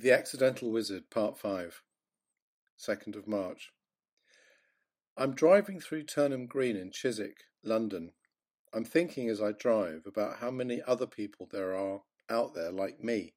The 0.00 0.12
Accidental 0.12 0.70
Wizard, 0.70 1.10
Part 1.10 1.36
5, 1.36 1.82
2nd 2.78 3.16
of 3.16 3.26
March. 3.26 3.72
I'm 5.16 5.34
driving 5.34 5.80
through 5.80 6.04
Turnham 6.04 6.46
Green 6.46 6.76
in 6.76 6.92
Chiswick, 6.92 7.38
London. 7.64 8.12
I'm 8.72 8.84
thinking 8.84 9.28
as 9.28 9.42
I 9.42 9.50
drive 9.50 10.02
about 10.06 10.36
how 10.36 10.52
many 10.52 10.80
other 10.86 11.08
people 11.08 11.48
there 11.50 11.74
are 11.74 12.02
out 12.30 12.54
there 12.54 12.70
like 12.70 13.02
me. 13.02 13.34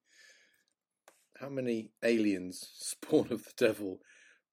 How 1.39 1.49
many 1.49 1.93
aliens, 2.03 2.69
spawn 2.75 3.31
of 3.31 3.43
the 3.43 3.53
devil, 3.57 3.97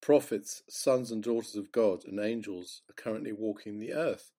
prophets, 0.00 0.62
sons 0.66 1.10
and 1.10 1.22
daughters 1.22 1.56
of 1.56 1.72
God, 1.72 2.06
and 2.06 2.18
angels 2.18 2.80
are 2.88 2.94
currently 2.94 3.32
walking 3.32 3.80
the 3.80 3.92
earth? 3.92 4.32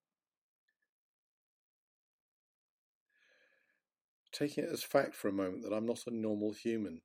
Taking 4.32 4.64
it 4.64 4.72
as 4.72 4.82
fact 4.82 5.14
for 5.14 5.28
a 5.28 5.32
moment 5.32 5.62
that 5.62 5.76
I'm 5.76 5.86
not 5.86 6.08
a 6.08 6.12
normal 6.12 6.54
human. 6.54 7.02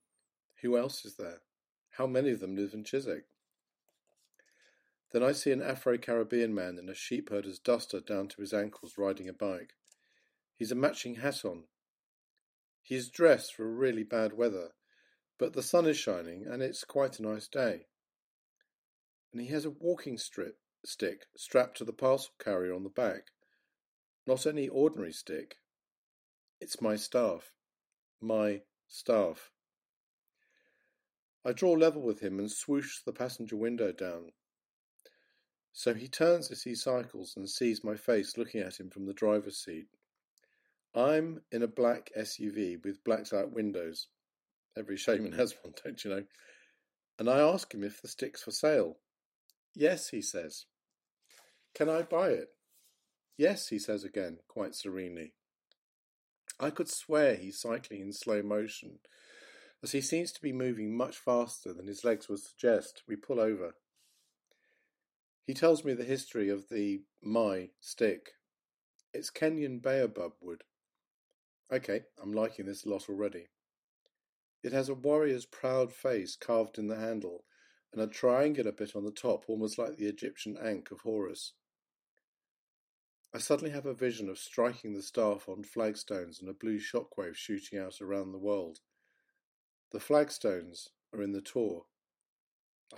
Who 0.65 0.79
else 0.79 1.05
is 1.05 1.17
there? 1.17 1.43
How 1.99 2.07
many 2.07 2.31
of 2.31 2.41
them 2.41 2.57
live 2.57 2.73
in 2.73 2.85
Chiswick? 2.85 3.27
Then 5.13 5.23
I 5.23 5.33
see 5.33 5.53
an 5.53 5.61
Afro 5.61 5.99
Caribbean 5.99 6.55
man 6.55 6.79
in 6.79 6.89
a 6.89 6.95
sheepherder's 6.95 7.59
duster 7.59 8.01
down 8.01 8.29
to 8.29 8.41
his 8.41 8.55
ankles 8.55 8.97
riding 8.97 9.29
a 9.29 9.35
bike. 9.35 9.75
He's 10.57 10.73
a 10.73 10.75
matching 10.75 11.17
hat 11.17 11.45
on. 11.45 11.65
He 12.81 12.95
is 12.95 13.11
dressed 13.11 13.55
for 13.55 13.69
really 13.69 14.05
bad 14.05 14.33
weather, 14.33 14.71
but 15.39 15.53
the 15.53 15.63
sun 15.63 15.85
is 15.85 15.99
shining 15.99 16.47
and 16.47 16.63
it's 16.63 16.83
quite 16.83 17.19
a 17.19 17.23
nice 17.23 17.47
day. 17.47 17.85
And 19.33 19.43
he 19.43 19.49
has 19.49 19.67
a 19.67 19.71
walking 19.71 20.17
strip, 20.17 20.57
stick 20.83 21.27
strapped 21.37 21.77
to 21.77 21.85
the 21.85 21.93
parcel 21.93 22.33
carrier 22.43 22.73
on 22.73 22.85
the 22.85 22.89
back. 22.89 23.33
Not 24.27 24.47
any 24.47 24.69
ordinary 24.69 25.13
stick. 25.13 25.59
It's 26.59 26.81
my 26.81 26.97
staff. 26.97 27.53
My 28.19 28.63
staff. 28.89 29.51
I 31.45 31.53
draw 31.53 31.73
level 31.73 32.03
with 32.03 32.21
him 32.21 32.39
and 32.39 32.51
swoosh 32.51 33.03
the 33.05 33.13
passenger 33.13 33.57
window 33.57 33.93
down. 33.93 34.33
So 35.73 35.93
he 35.93 36.09
turns 36.09 36.51
as 36.51 36.63
he 36.63 36.75
cycles 36.75 37.35
and 37.37 37.51
sees 37.51 37.85
my 37.85 37.97
face 37.97 38.39
looking 38.39 38.61
at 38.61 38.79
him 38.79 38.91
from 38.91 39.07
the 39.07 39.13
driver's 39.13 39.59
seat. 39.59 39.89
I'm 40.95 41.43
in 41.51 41.63
a 41.63 41.69
black 41.69 42.11
SUV 42.17 42.83
with 42.85 43.03
blacked 43.03 43.33
out 43.33 43.53
windows. 43.53 44.07
Every 44.79 44.97
shaman 44.97 45.33
has 45.33 45.55
one, 45.63 45.75
don't 45.85 46.03
you 46.05 46.11
know? 46.11 46.25
And 47.19 47.29
I 47.29 47.41
ask 47.41 47.75
him 47.75 47.83
if 47.83 48.01
the 48.01 48.09
stick's 48.09 48.43
for 48.43 48.53
sale. 48.53 48.97
Yes, 49.75 50.09
he 50.09 50.23
says. 50.23 50.67
Can 51.75 51.89
I 51.89 52.03
buy 52.03 52.29
it? 52.29 52.49
Yes, 53.37 53.69
he 53.69 53.81
says 53.81 54.05
again, 54.05 54.39
quite 54.47 54.77
serenely. 54.77 55.33
I 56.61 56.71
could 56.71 56.89
swear 56.89 57.35
he's 57.35 57.61
cycling 57.61 58.01
in 58.01 58.13
slow 58.13 58.43
motion. 58.43 59.01
As 59.85 59.93
he 59.93 60.01
seems 60.01 60.33
to 60.33 60.41
be 60.41 60.51
moving 60.51 60.97
much 60.97 61.19
faster 61.19 61.75
than 61.75 61.89
his 61.89 62.05
legs 62.05 62.27
would 62.27 62.39
suggest, 62.39 63.03
we 63.07 63.17
pull 63.17 63.39
over. 63.39 63.75
He 65.47 65.53
tells 65.53 65.85
me 65.85 65.93
the 65.93 66.05
history 66.05 66.49
of 66.49 66.71
the 66.71 67.03
my 67.23 67.69
stick. 67.81 68.33
It's 69.13 69.31
Kenyan 69.31 69.83
baobab 69.83 70.33
wood. 70.41 70.65
Okay, 71.71 72.05
I'm 72.19 72.33
liking 72.33 72.65
this 72.65 72.87
lot 72.87 73.11
already. 73.11 73.49
It 74.63 74.73
has 74.73 74.89
a 74.89 74.95
warrior's 74.95 75.45
proud 75.45 75.93
face 75.93 76.35
carved 76.35 76.79
in 76.79 76.89
the 76.89 76.97
handle, 76.97 77.45
and 77.93 78.01
a 78.01 78.07
triangular 78.07 78.73
bit 78.73 78.97
on 78.97 79.05
the 79.05 79.13
top, 79.13 79.45
almost 79.49 79.77
like 79.77 79.99
the 79.99 80.07
Egyptian 80.07 80.57
ankh 80.57 80.93
of 80.93 81.01
Horus. 81.01 81.53
I 83.35 83.39
suddenly 83.39 83.73
have 83.73 83.85
a 83.85 83.93
vision 83.93 84.31
of 84.31 84.39
striking 84.39 84.95
the 84.95 85.03
staff 85.03 85.47
on 85.47 85.63
flagstones 85.63 86.41
and 86.41 86.49
a 86.49 86.55
blue 86.55 86.81
shockwave 86.81 87.37
shooting 87.37 87.79
out 87.79 88.01
around 88.01 88.33
the 88.33 88.39
world. 88.39 88.79
The 89.95 90.01
flagstones 90.01 90.89
are 91.13 91.23
in 91.23 91.31
the 91.31 91.41
tor. 91.41 91.85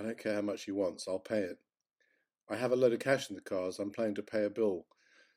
I 0.00 0.02
don't 0.02 0.16
care 0.16 0.36
how 0.36 0.40
much 0.40 0.64
he 0.64 0.72
wants, 0.72 1.06
I'll 1.06 1.18
pay 1.18 1.40
it. 1.40 1.58
I 2.48 2.56
have 2.56 2.72
a 2.72 2.76
load 2.76 2.94
of 2.94 3.00
cash 3.00 3.28
in 3.28 3.36
the 3.36 3.42
cars. 3.42 3.78
I'm 3.78 3.90
planning 3.90 4.14
to 4.14 4.22
pay 4.22 4.46
a 4.46 4.48
bill. 4.48 4.86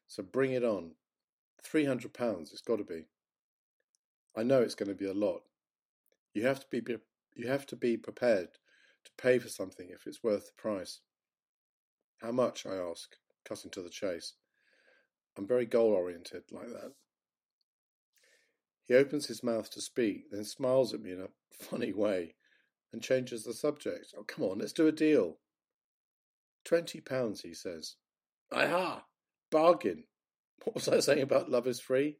So 0.07 0.23
bring 0.23 0.53
it 0.53 0.63
on. 0.63 0.91
Three 1.61 1.83
hundred 1.83 2.13
pounds. 2.13 2.53
It's 2.53 2.61
got 2.61 2.77
to 2.77 2.85
be. 2.85 3.07
I 4.37 4.43
know 4.43 4.61
it's 4.61 4.73
going 4.73 4.87
to 4.87 4.95
be 4.95 5.07
a 5.09 5.13
lot. 5.13 5.41
You 6.33 6.47
have 6.47 6.61
to 6.61 6.65
be 6.71 6.95
you 7.35 7.49
have 7.49 7.65
to 7.65 7.75
be 7.75 7.97
prepared 7.97 8.51
to 9.03 9.11
pay 9.21 9.37
for 9.37 9.49
something 9.49 9.89
if 9.91 10.07
it's 10.07 10.23
worth 10.23 10.45
the 10.45 10.61
price. 10.61 11.01
How 12.21 12.31
much? 12.31 12.65
I 12.65 12.75
ask, 12.75 13.17
cutting 13.43 13.71
to 13.71 13.81
the 13.81 13.89
chase. 13.89 14.35
I'm 15.37 15.45
very 15.45 15.65
goal 15.65 15.91
oriented 15.91 16.43
like 16.53 16.69
that. 16.69 16.93
He 18.85 18.93
opens 18.95 19.25
his 19.25 19.43
mouth 19.43 19.69
to 19.71 19.81
speak, 19.81 20.31
then 20.31 20.45
smiles 20.45 20.93
at 20.93 21.01
me 21.01 21.11
in 21.11 21.19
a 21.19 21.27
funny 21.51 21.93
way 21.93 22.35
and 22.91 23.01
changes 23.01 23.43
the 23.43 23.53
subject. 23.53 24.13
Oh, 24.17 24.23
come 24.23 24.45
on, 24.45 24.59
let's 24.59 24.73
do 24.73 24.87
a 24.87 24.91
deal. 24.91 25.37
Twenty 26.65 27.01
pounds, 27.01 27.41
he 27.41 27.53
says. 27.53 27.95
Aha! 28.51 29.05
Bargain! 29.49 30.05
What 30.65 30.75
was 30.75 30.89
I 30.89 30.99
saying 30.99 31.21
about 31.21 31.49
love 31.49 31.67
is 31.67 31.79
free? 31.79 32.17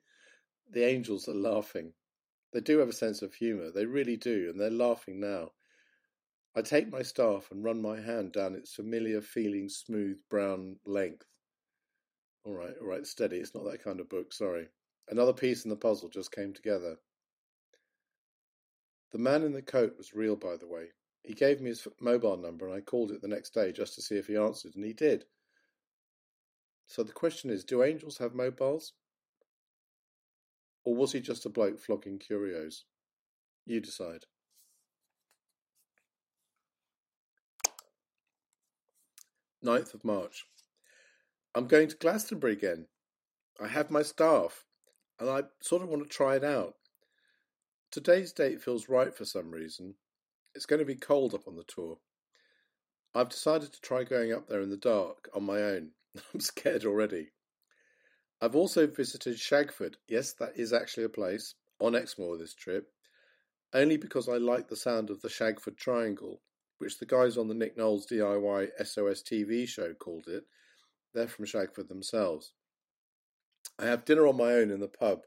The 0.72 0.86
angels 0.86 1.28
are 1.28 1.34
laughing. 1.34 1.94
They 2.54 2.62
do 2.62 2.78
have 2.80 2.88
a 2.88 2.94
sense 2.94 3.22
of 3.22 3.34
humour, 3.34 3.70
they 3.70 3.86
really 3.86 4.16
do, 4.16 4.50
and 4.50 4.60
they're 4.60 4.70
laughing 4.70 5.20
now. 5.20 5.52
I 6.56 6.62
take 6.62 6.90
my 6.90 7.04
staff 7.04 7.52
and 7.52 7.64
run 7.64 7.82
my 7.82 8.00
hand 8.02 8.32
down 8.32 8.56
its 8.56 8.74
familiar 8.74 9.22
feeling 9.22 9.70
smooth 9.70 10.20
brown 10.30 10.78
length. 10.86 11.26
All 12.44 12.54
right, 12.54 12.76
all 12.82 12.88
right, 12.88 13.06
steady. 13.06 13.38
It's 13.38 13.54
not 13.54 13.66
that 13.66 13.84
kind 13.84 14.00
of 14.00 14.10
book, 14.10 14.34
sorry. 14.34 14.70
Another 15.10 15.34
piece 15.34 15.64
in 15.64 15.70
the 15.70 15.76
puzzle 15.76 16.10
just 16.10 16.32
came 16.32 16.54
together. 16.54 16.98
The 19.12 19.18
man 19.18 19.44
in 19.44 19.54
the 19.54 19.62
coat 19.62 19.96
was 19.98 20.14
real, 20.14 20.36
by 20.36 20.56
the 20.58 20.68
way. 20.68 20.90
He 21.24 21.34
gave 21.34 21.62
me 21.62 21.70
his 21.70 21.88
mobile 22.00 22.38
number 22.38 22.66
and 22.66 22.76
I 22.76 22.82
called 22.82 23.12
it 23.12 23.22
the 23.22 23.28
next 23.28 23.54
day 23.54 23.72
just 23.72 23.96
to 23.96 24.02
see 24.02 24.16
if 24.16 24.28
he 24.28 24.38
answered, 24.38 24.76
and 24.76 24.86
he 24.86 24.94
did. 24.94 25.26
So 26.88 27.04
the 27.04 27.12
question 27.12 27.50
is 27.50 27.64
do 27.64 27.84
angels 27.84 28.18
have 28.18 28.34
mobiles? 28.34 28.94
Or 30.84 30.96
was 30.96 31.12
he 31.12 31.20
just 31.20 31.46
a 31.46 31.50
bloke 31.50 31.80
flogging 31.80 32.18
curios? 32.18 32.86
You 33.66 33.80
decide. 33.80 34.26
Ninth 39.62 39.94
of 39.94 40.06
March. 40.06 40.46
I'm 41.54 41.68
going 41.68 41.90
to 41.90 41.98
Glastonbury 41.98 42.54
again. 42.54 42.88
I 43.62 43.68
have 43.68 43.92
my 43.92 44.02
staff, 44.02 44.66
and 45.20 45.30
I 45.30 45.44
sort 45.62 45.84
of 45.84 45.90
want 45.90 46.02
to 46.04 46.10
try 46.10 46.38
it 46.38 46.44
out. 46.44 46.79
Today's 47.92 48.32
date 48.32 48.62
feels 48.62 48.88
right 48.88 49.16
for 49.16 49.26
some 49.26 49.50
reason. 49.50 49.96
It's 50.54 50.68
going 50.68 50.80
to 50.80 50.86
be 50.86 50.96
cold 50.96 51.34
up 51.34 51.48
on 51.48 51.56
the 51.56 51.64
tor. 51.64 51.98
I've 53.16 53.30
decided 53.30 53.74
to 53.74 53.82
try 53.82 54.04
going 54.04 54.32
up 54.32 54.48
there 54.48 54.62
in 54.62 54.70
the 54.70 54.78
dark 54.78 55.28
on 55.36 55.44
my 55.44 55.60
own. 55.60 55.92
I'm 56.34 56.40
scared 56.40 56.86
already. 56.86 57.32
I've 58.40 58.56
also 58.56 58.86
visited 58.86 59.38
Shagford. 59.38 59.96
Yes, 60.08 60.34
that 60.34 60.54
is 60.56 60.72
actually 60.72 61.06
a 61.06 61.10
place 61.10 61.56
on 61.80 61.96
Exmoor 61.96 62.38
this 62.38 62.54
trip, 62.54 62.92
only 63.74 63.98
because 63.98 64.30
I 64.30 64.38
like 64.38 64.68
the 64.68 64.76
sound 64.76 65.10
of 65.10 65.22
the 65.22 65.28
Shagford 65.28 65.78
Triangle, 65.78 66.42
which 66.78 67.00
the 67.00 67.08
guys 67.08 67.40
on 67.40 67.48
the 67.48 67.56
Nick 67.56 67.76
Knowles 67.76 68.06
DIY 68.06 68.70
SOS 68.86 69.24
TV 69.24 69.68
show 69.68 69.96
called 69.96 70.28
it. 70.28 70.46
They're 71.16 71.28
from 71.28 71.46
Shagford 71.46 71.88
themselves. 71.88 72.54
I 73.80 73.86
have 73.86 74.06
dinner 74.06 74.28
on 74.28 74.38
my 74.38 74.54
own 74.54 74.70
in 74.70 74.80
the 74.80 74.88
pub, 74.88 75.22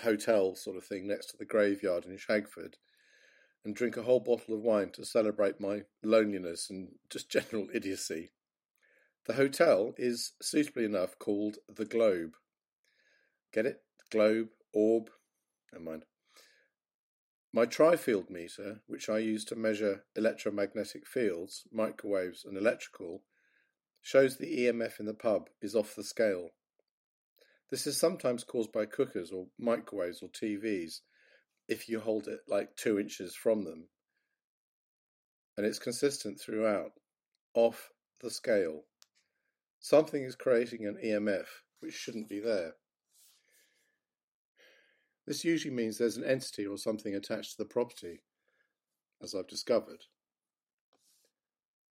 hotel 0.00 0.54
sort 0.54 0.76
of 0.76 0.84
thing 0.84 1.06
next 1.06 1.26
to 1.26 1.36
the 1.36 1.44
graveyard 1.44 2.04
in 2.04 2.16
Shagford, 2.16 2.74
and 3.64 3.74
drink 3.74 3.96
a 3.96 4.02
whole 4.02 4.20
bottle 4.20 4.54
of 4.54 4.62
wine 4.62 4.90
to 4.90 5.04
celebrate 5.04 5.60
my 5.60 5.82
loneliness 6.02 6.70
and 6.70 6.92
just 7.10 7.30
general 7.30 7.68
idiocy. 7.72 8.30
The 9.26 9.34
hotel 9.34 9.94
is, 9.98 10.32
suitably 10.40 10.84
enough, 10.84 11.18
called 11.18 11.58
the 11.68 11.84
Globe. 11.84 12.34
Get 13.52 13.66
it? 13.66 13.82
Globe, 14.10 14.48
orb, 14.72 15.10
never 15.72 15.84
mind. 15.84 16.04
My 17.52 17.66
tri-field 17.66 18.30
meter, 18.30 18.82
which 18.86 19.08
I 19.08 19.18
use 19.18 19.44
to 19.46 19.56
measure 19.56 20.04
electromagnetic 20.16 21.06
fields, 21.06 21.64
microwaves, 21.72 22.44
and 22.44 22.56
electrical, 22.56 23.22
shows 24.00 24.36
the 24.36 24.60
EMF 24.60 25.00
in 25.00 25.06
the 25.06 25.14
pub 25.14 25.48
is 25.60 25.74
off 25.74 25.94
the 25.94 26.04
scale. 26.04 26.50
This 27.70 27.86
is 27.86 27.98
sometimes 27.98 28.44
caused 28.44 28.72
by 28.72 28.86
cookers 28.86 29.30
or 29.30 29.46
microwaves 29.58 30.22
or 30.22 30.28
TVs, 30.28 31.00
if 31.68 31.88
you 31.88 32.00
hold 32.00 32.26
it 32.26 32.40
like 32.48 32.76
two 32.76 32.98
inches 32.98 33.34
from 33.34 33.64
them. 33.64 33.88
And 35.56 35.66
it's 35.66 35.78
consistent 35.78 36.40
throughout, 36.40 36.92
off 37.54 37.90
the 38.22 38.30
scale. 38.30 38.84
Something 39.80 40.22
is 40.22 40.34
creating 40.34 40.86
an 40.86 40.98
EMF 41.04 41.46
which 41.80 41.94
shouldn't 41.94 42.28
be 42.28 42.40
there. 42.40 42.74
This 45.26 45.44
usually 45.44 45.74
means 45.74 45.98
there's 45.98 46.16
an 46.16 46.24
entity 46.24 46.66
or 46.66 46.78
something 46.78 47.14
attached 47.14 47.52
to 47.52 47.58
the 47.58 47.68
property, 47.68 48.22
as 49.22 49.34
I've 49.34 49.46
discovered. 49.46 50.04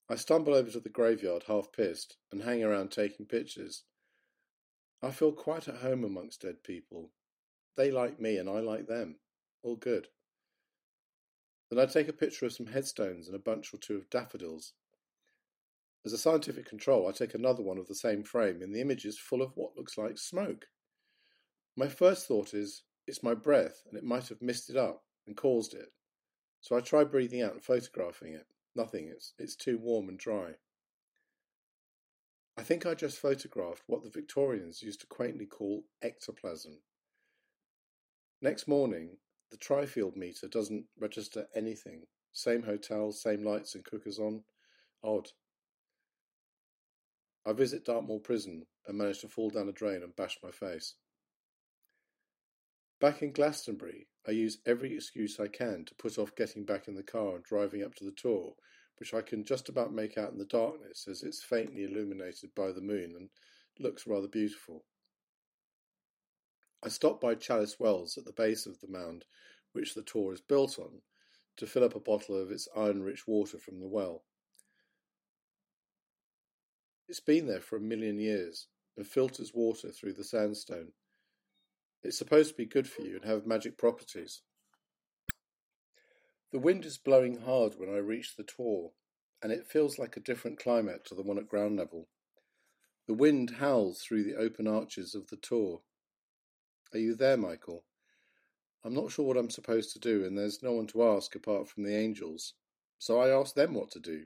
I 0.10 0.16
stumble 0.16 0.56
over 0.56 0.72
to 0.72 0.80
the 0.80 0.90
graveyard 0.90 1.44
half 1.48 1.72
pissed 1.72 2.18
and 2.32 2.42
hang 2.42 2.64
around 2.64 2.92
taking 2.92 3.28
pictures. 3.28 3.84
I 5.02 5.12
feel 5.12 5.32
quite 5.32 5.68
at 5.68 5.78
home 5.78 6.04
amongst 6.04 6.42
dead 6.42 6.64
people. 6.64 7.12
They 7.76 7.92
like 7.92 8.20
me 8.20 8.38
and 8.38 8.50
I 8.50 8.60
like 8.60 8.88
them. 8.88 9.20
All 9.62 9.76
good. 9.76 10.08
Then 11.70 11.80
I 11.80 11.86
take 11.86 12.08
a 12.08 12.14
picture 12.14 12.46
of 12.46 12.54
some 12.54 12.68
headstones 12.68 13.28
and 13.28 13.36
a 13.36 13.40
bunch 13.40 13.74
or 13.74 13.78
two 13.78 13.98
of 13.98 14.10
daffodils. 14.10 14.74
As 16.06 16.14
a 16.14 16.18
scientific 16.18 16.66
control, 16.66 17.08
I 17.08 17.12
take 17.12 17.34
another 17.34 17.62
one 17.62 17.78
of 17.78 17.88
the 17.88 17.96
same 17.96 18.24
frame, 18.24 18.62
and 18.62 18.74
the 18.74 18.80
image 18.80 19.06
is 19.06 19.20
full 19.20 19.42
of 19.42 19.52
what 19.56 19.76
looks 19.76 19.98
like 19.98 20.18
smoke. 20.18 20.66
My 21.76 21.90
first 21.90 22.28
thought 22.28 22.54
is, 22.54 22.84
it's 23.06 23.24
my 23.24 23.34
breath, 23.34 23.84
and 23.88 23.98
it 23.98 24.04
might 24.04 24.30
have 24.30 24.42
missed 24.42 24.70
it 24.70 24.78
up 24.78 25.04
and 25.28 25.36
caused 25.36 25.74
it. 25.74 25.92
So 26.62 26.78
I 26.78 26.82
try 26.82 27.04
breathing 27.04 27.42
out 27.42 27.54
and 27.54 27.64
photographing 27.64 28.34
it. 28.34 28.48
Nothing, 28.76 29.10
it's, 29.10 29.34
it's 29.38 29.56
too 29.56 29.78
warm 29.78 30.08
and 30.08 30.18
dry. 30.18 30.56
I 32.58 32.64
think 32.64 32.86
I 32.86 32.96
just 32.96 33.20
photographed 33.20 33.84
what 33.86 34.04
the 34.04 34.10
Victorians 34.10 34.82
used 34.82 35.02
to 35.02 35.08
quaintly 35.08 35.46
call 35.46 35.84
ectoplasm. 36.02 36.80
Next 38.42 38.68
morning, 38.68 39.18
the 39.52 39.58
Trifield 39.58 40.16
meter 40.16 40.48
doesn't 40.48 40.86
register 41.00 41.46
anything. 41.56 42.02
Same 42.34 42.64
hotel, 42.64 43.12
same 43.12 43.44
lights 43.44 43.76
and 43.76 43.86
cookers 43.86 44.18
on. 44.18 44.44
Odd. 45.04 45.30
I 47.46 47.54
visit 47.54 47.86
Dartmoor 47.86 48.20
prison 48.20 48.66
and 48.88 48.98
manage 48.98 49.22
to 49.22 49.28
fall 49.28 49.52
down 49.52 49.70
a 49.70 49.72
drain 49.72 50.02
and 50.04 50.16
bash 50.16 50.38
my 50.44 50.52
face. 50.52 50.96
Back 53.00 53.22
in 53.22 53.32
Glastonbury, 53.32 54.08
I 54.28 54.32
use 54.32 54.58
every 54.66 54.96
excuse 54.96 55.40
I 55.40 55.48
can 55.48 55.86
to 55.86 55.96
put 55.96 56.18
off 56.18 56.36
getting 56.36 56.66
back 56.66 56.88
in 56.88 56.96
the 56.96 57.04
car 57.04 57.36
and 57.36 57.44
driving 57.44 57.84
up 57.84 57.94
to 57.96 58.04
the 58.04 58.12
tor, 58.12 58.54
which 59.00 59.14
I 59.14 59.22
can 59.22 59.44
just 59.44 59.70
about 59.70 59.94
make 59.94 60.18
out 60.18 60.32
in 60.32 60.38
the 60.38 60.46
darkness 60.46 61.08
as 61.08 61.24
it's 61.24 61.44
faintly 61.44 61.84
illuminated 61.84 62.54
by 62.56 62.72
the 62.72 62.82
moon 62.82 63.14
and 63.18 63.30
looks 63.80 64.08
rather 64.08 64.28
beautiful. 64.28 64.84
I 66.84 66.90
stop 66.90 67.20
by 67.20 67.36
Chalice 67.36 67.80
Wells 67.80 68.18
at 68.18 68.26
the 68.26 68.32
base 68.32 68.66
of 68.66 68.80
the 68.80 68.88
mound 68.88 69.26
which 69.74 69.94
the 69.94 70.04
tor 70.04 70.34
is 70.34 70.42
built 70.42 70.80
on 70.80 71.02
to 71.58 71.68
fill 71.68 71.84
up 71.84 71.96
a 71.96 72.00
bottle 72.00 72.40
of 72.40 72.52
its 72.52 72.68
iron 72.76 73.04
rich 73.04 73.28
water 73.28 73.58
from 73.58 73.80
the 73.80 73.88
well. 73.88 74.24
It's 77.08 77.20
been 77.20 77.48
there 77.48 77.62
for 77.62 77.78
a 77.78 77.82
million 77.82 78.20
years 78.20 78.68
and 78.96 79.08
filters 79.08 79.54
water 79.54 79.90
through 79.92 80.14
the 80.14 80.24
sandstone. 80.24 80.92
It's 82.04 82.18
supposed 82.18 82.50
to 82.52 82.58
be 82.58 82.66
good 82.66 82.88
for 82.88 83.02
you 83.02 83.16
and 83.16 83.26
have 83.26 83.48
magic 83.48 83.78
properties. 83.78 84.42
The 86.52 86.60
wind 86.60 86.86
is 86.86 86.98
blowing 86.98 87.42
hard 87.42 87.74
when 87.78 87.90
I 87.90 87.98
reach 87.98 88.36
the 88.36 88.44
tor, 88.44 88.92
and 89.42 89.52
it 89.52 89.68
feels 89.68 90.00
like 90.00 90.16
a 90.16 90.22
different 90.22 90.60
climate 90.60 91.04
to 91.06 91.16
the 91.16 91.24
one 91.24 91.38
at 91.38 91.50
ground 91.50 91.78
level. 91.78 92.08
The 93.08 93.14
wind 93.14 93.56
howls 93.60 94.02
through 94.02 94.24
the 94.24 94.36
open 94.36 94.68
arches 94.68 95.14
of 95.14 95.28
the 95.28 95.38
tor. 95.38 95.82
Are 96.94 97.00
you 97.00 97.16
there, 97.16 97.38
Michael? 97.38 97.84
I'm 98.84 98.94
not 98.94 99.12
sure 99.12 99.26
what 99.26 99.38
I'm 99.38 99.50
supposed 99.50 99.92
to 99.94 100.00
do, 100.00 100.26
and 100.26 100.38
there's 100.38 100.64
no 100.64 100.72
one 100.72 100.88
to 100.88 101.04
ask 101.04 101.36
apart 101.36 101.68
from 101.68 101.84
the 101.84 101.96
angels, 101.96 102.54
so 102.98 103.20
I 103.20 103.30
ask 103.30 103.54
them 103.54 103.74
what 103.74 103.92
to 103.92 104.00
do. 104.00 104.26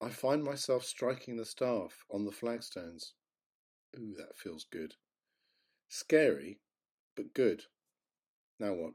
I 0.00 0.08
find 0.08 0.42
myself 0.42 0.84
striking 0.84 1.36
the 1.36 1.44
staff 1.44 2.06
on 2.10 2.24
the 2.24 2.32
flagstones. 2.32 3.12
Ooh, 3.98 4.14
that 4.16 4.38
feels 4.38 4.64
good. 4.64 4.94
Scary, 5.88 6.60
but 7.16 7.34
good. 7.34 7.64
Now 8.58 8.72
what? 8.72 8.92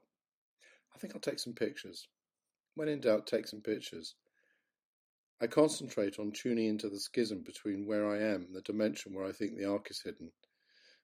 I 0.96 0.98
think 0.98 1.14
I'll 1.14 1.22
take 1.22 1.40
some 1.40 1.54
pictures. 1.54 2.08
When 2.76 2.88
in 2.88 3.02
doubt, 3.02 3.28
take 3.28 3.48
some 3.48 3.62
pictures. 3.62 4.16
I 5.42 5.48
concentrate 5.48 6.18
on 6.18 6.32
tuning 6.32 6.68
into 6.68 6.90
the 6.90 7.00
schism 7.00 7.44
between 7.44 7.86
where 7.86 8.10
I 8.10 8.20
am 8.20 8.44
and 8.44 8.56
the 8.56 8.62
dimension 8.62 9.14
where 9.14 9.26
I 9.26 9.34
think 9.34 9.58
the 9.58 9.70
ark 9.70 9.88
is 9.92 10.02
hidden. 10.02 10.32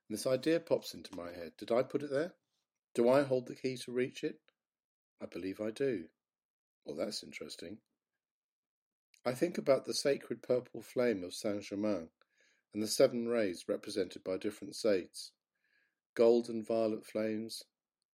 And 0.07 0.17
this 0.17 0.25
idea 0.25 0.61
pops 0.61 0.93
into 0.93 1.15
my 1.15 1.31
head. 1.31 1.51
Did 1.57 1.71
I 1.71 1.83
put 1.83 2.03
it 2.03 2.09
there? 2.09 2.33
Do 2.95 3.09
I 3.09 3.23
hold 3.23 3.47
the 3.47 3.55
key 3.55 3.77
to 3.85 3.91
reach 3.91 4.23
it? 4.23 4.39
I 5.21 5.25
believe 5.25 5.59
I 5.59 5.71
do. 5.71 6.05
Well, 6.85 6.95
that's 6.95 7.23
interesting. 7.23 7.77
I 9.25 9.33
think 9.33 9.57
about 9.57 9.85
the 9.85 9.93
sacred 9.93 10.41
purple 10.41 10.81
flame 10.81 11.23
of 11.23 11.33
Saint 11.33 11.63
Germain 11.63 12.09
and 12.73 12.81
the 12.81 12.87
seven 12.87 13.27
rays 13.27 13.65
represented 13.67 14.23
by 14.23 14.37
different 14.37 14.75
saints 14.75 15.31
gold 16.15 16.49
and 16.49 16.65
violet 16.65 17.05
flames, 17.05 17.63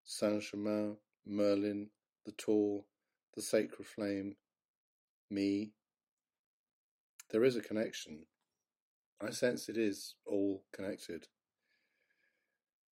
Saint 0.04 0.44
Germain, 0.44 0.98
Merlin, 1.30 1.90
the 2.26 2.32
Tor, 2.32 2.84
the 3.36 3.42
sacred 3.42 3.88
flame, 3.88 4.36
me. 5.30 5.74
There 7.32 7.44
is 7.44 7.56
a 7.56 7.62
connection. 7.62 8.26
I 9.22 9.32
sense 9.32 9.68
it 9.68 9.78
is 9.78 10.16
all 10.26 10.64
connected. 10.74 11.28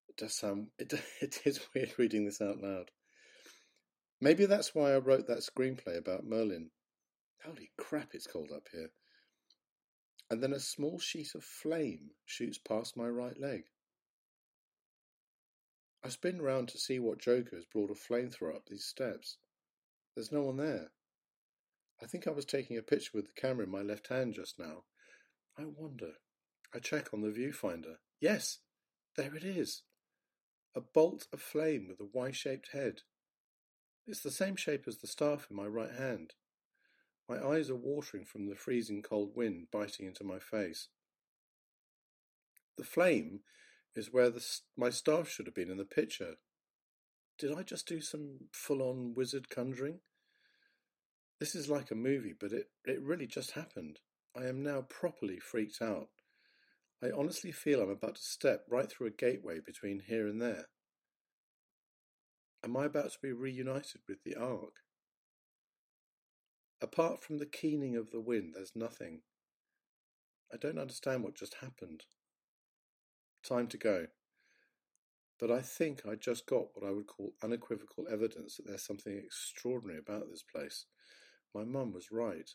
It 0.09 0.17
does 0.17 0.35
sound 0.35 0.69
it, 0.79 0.93
it 1.21 1.41
is 1.45 1.61
weird 1.75 1.93
reading 1.99 2.25
this 2.25 2.41
out 2.41 2.61
loud. 2.63 2.91
Maybe 4.21 4.47
that's 4.47 4.75
why 4.75 4.93
I 4.93 4.99
wrote 4.99 5.27
that 5.27 5.39
screenplay 5.39 5.99
about 5.99 6.25
Merlin. 6.25 6.71
Holy 7.45 7.71
crap, 7.77 8.15
it's 8.15 8.27
cold 8.27 8.51
up 8.55 8.69
here. 8.73 8.91
And 10.31 10.43
then 10.43 10.55
a 10.55 10.61
small 10.61 10.99
sheet 10.99 11.35
of 11.35 11.45
flame 11.45 12.11
shoots 12.25 12.59
past 12.59 12.97
my 12.97 13.07
right 13.07 13.39
leg. 13.39 13.65
I 16.05 16.11
spin 16.11 16.43
round 16.43 16.69
to 16.69 16.79
see 16.79 16.99
what 16.99 17.19
joker 17.19 17.57
has 17.57 17.65
brought 17.65 17.91
a 17.91 17.95
flamethrower 17.95 18.55
up 18.55 18.67
these 18.67 18.85
steps. 18.85 19.39
There's 20.15 20.31
no 20.31 20.43
one 20.43 20.59
there. 20.59 20.91
I 22.03 22.07
think 22.07 22.27
I 22.27 22.31
was 22.31 22.45
taking 22.45 22.77
a 22.77 22.83
picture 22.83 23.13
with 23.15 23.27
the 23.27 23.41
camera 23.41 23.65
in 23.65 23.71
my 23.71 23.81
left 23.81 24.09
hand 24.09 24.35
just 24.35 24.59
now. 24.59 24.85
I 25.59 25.63
wonder. 25.65 26.13
I 26.75 26.81
check 26.81 27.15
on 27.15 27.23
the 27.23 27.31
viewfinder. 27.31 27.97
Yes, 28.21 28.59
there 29.17 29.35
it 29.35 29.45
is. 29.45 29.83
A 30.77 30.83
bolt 30.83 31.27
of 31.33 31.41
flame 31.41 31.87
with 31.89 32.01
a 32.01 32.11
Y 32.13 32.33
shaped 32.33 32.73
head. 32.73 33.01
It's 34.07 34.21
the 34.21 34.31
same 34.31 34.57
shape 34.57 34.85
as 34.87 34.99
the 34.99 35.07
staff 35.07 35.47
in 35.49 35.57
my 35.57 35.67
right 35.67 35.93
hand. 35.93 36.35
My 37.29 37.43
eyes 37.43 37.71
are 37.71 37.77
watering 37.77 38.27
from 38.27 38.49
the 38.49 38.57
freezing 38.57 39.01
cold 39.01 39.35
wind 39.35 39.69
biting 39.73 40.07
into 40.07 40.25
my 40.25 40.39
face. 40.39 40.89
The 42.77 42.85
flame 42.85 43.41
is 43.97 44.13
where 44.13 44.31
the, 44.31 44.45
my 44.77 44.91
staff 44.91 45.29
should 45.29 45.47
have 45.47 45.55
been 45.55 45.71
in 45.71 45.79
the 45.79 45.85
picture. 45.85 46.35
Did 47.39 47.53
I 47.57 47.63
just 47.63 47.87
do 47.87 48.01
some 48.01 48.49
full 48.53 48.83
on 48.83 49.15
wizard 49.15 49.49
conjuring? 49.51 50.01
This 51.41 51.55
is 51.55 51.69
like 51.69 51.91
a 51.91 51.97
movie, 51.97 52.35
but 52.39 52.53
it, 52.53 52.71
it 52.85 53.03
really 53.03 53.27
just 53.27 53.53
happened. 53.53 53.99
I 54.37 54.45
am 54.45 54.63
now 54.63 54.83
properly 54.83 55.39
freaked 55.39 55.83
out. 55.83 56.09
I 57.03 57.11
honestly 57.11 57.53
feel 57.53 57.81
I'm 57.81 57.91
about 57.91 58.17
to 58.17 58.23
step 58.23 58.65
right 58.71 58.91
through 58.91 59.09
a 59.09 59.11
gateway 59.11 59.59
between 59.65 60.01
here 60.07 60.27
and 60.27 60.41
there. 60.41 60.67
Am 62.65 62.77
I 62.77 62.87
about 62.87 63.13
to 63.13 63.19
be 63.21 63.33
reunited 63.33 64.01
with 64.09 64.25
the 64.25 64.37
Ark? 64.37 64.77
Apart 66.81 67.23
from 67.23 67.39
the 67.39 67.47
keening 67.47 67.97
of 67.97 68.11
the 68.11 68.21
wind, 68.21 68.55
there's 68.55 68.73
nothing. 68.75 69.21
I 70.53 70.57
don't 70.57 70.79
understand 70.79 71.25
what 71.25 71.37
just 71.37 71.57
happened. 71.61 72.05
Time 73.47 73.67
to 73.69 73.79
go. 73.79 74.07
But 75.39 75.51
I 75.51 75.61
think 75.61 76.03
I 76.07 76.15
just 76.15 76.47
got 76.47 76.69
what 76.75 76.89
I 76.89 76.93
would 76.93 77.07
call 77.07 77.35
unequivocal 77.43 78.07
evidence 78.11 78.57
that 78.57 78.67
there's 78.67 78.87
something 78.87 79.17
extraordinary 79.19 79.99
about 79.99 80.31
this 80.31 80.43
place. 80.43 80.87
My 81.55 81.65
mum 81.65 81.93
was 81.93 82.11
right. 82.11 82.49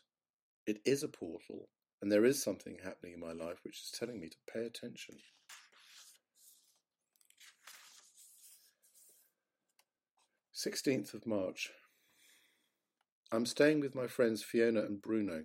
It 0.66 0.80
is 0.84 1.02
a 1.02 1.08
portal, 1.08 1.68
and 2.02 2.10
there 2.10 2.24
is 2.24 2.42
something 2.42 2.78
happening 2.82 3.12
in 3.12 3.20
my 3.20 3.32
life 3.32 3.58
which 3.62 3.80
is 3.80 3.92
telling 3.96 4.20
me 4.20 4.28
to 4.28 4.52
pay 4.52 4.64
attention. 4.64 5.16
16th 10.54 11.14
of 11.14 11.26
March. 11.26 11.70
I'm 13.32 13.46
staying 13.46 13.80
with 13.80 13.94
my 13.94 14.06
friends 14.06 14.42
Fiona 14.42 14.80
and 14.80 15.00
Bruno. 15.00 15.44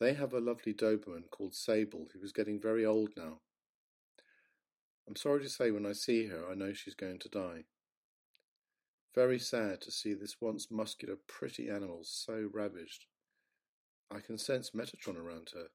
They 0.00 0.14
have 0.14 0.32
a 0.32 0.40
lovely 0.40 0.72
Doberman 0.72 1.28
called 1.30 1.54
Sable 1.54 2.06
who 2.12 2.22
is 2.24 2.32
getting 2.32 2.60
very 2.60 2.86
old 2.86 3.10
now. 3.16 3.40
I'm 5.08 5.16
sorry 5.16 5.42
to 5.42 5.48
say 5.48 5.70
when 5.70 5.86
I 5.86 5.92
see 5.92 6.26
her, 6.26 6.44
I 6.50 6.54
know 6.54 6.72
she's 6.72 6.94
going 6.94 7.18
to 7.20 7.28
die. 7.28 7.64
Very 9.14 9.38
sad 9.38 9.80
to 9.82 9.90
see 9.90 10.14
this 10.14 10.36
once 10.40 10.70
muscular, 10.70 11.16
pretty 11.28 11.68
animal 11.68 12.00
so 12.02 12.48
ravaged. 12.52 13.04
I 14.10 14.20
can 14.20 14.38
sense 14.38 14.70
Metatron 14.70 15.16
around 15.16 15.50
her. 15.54 15.66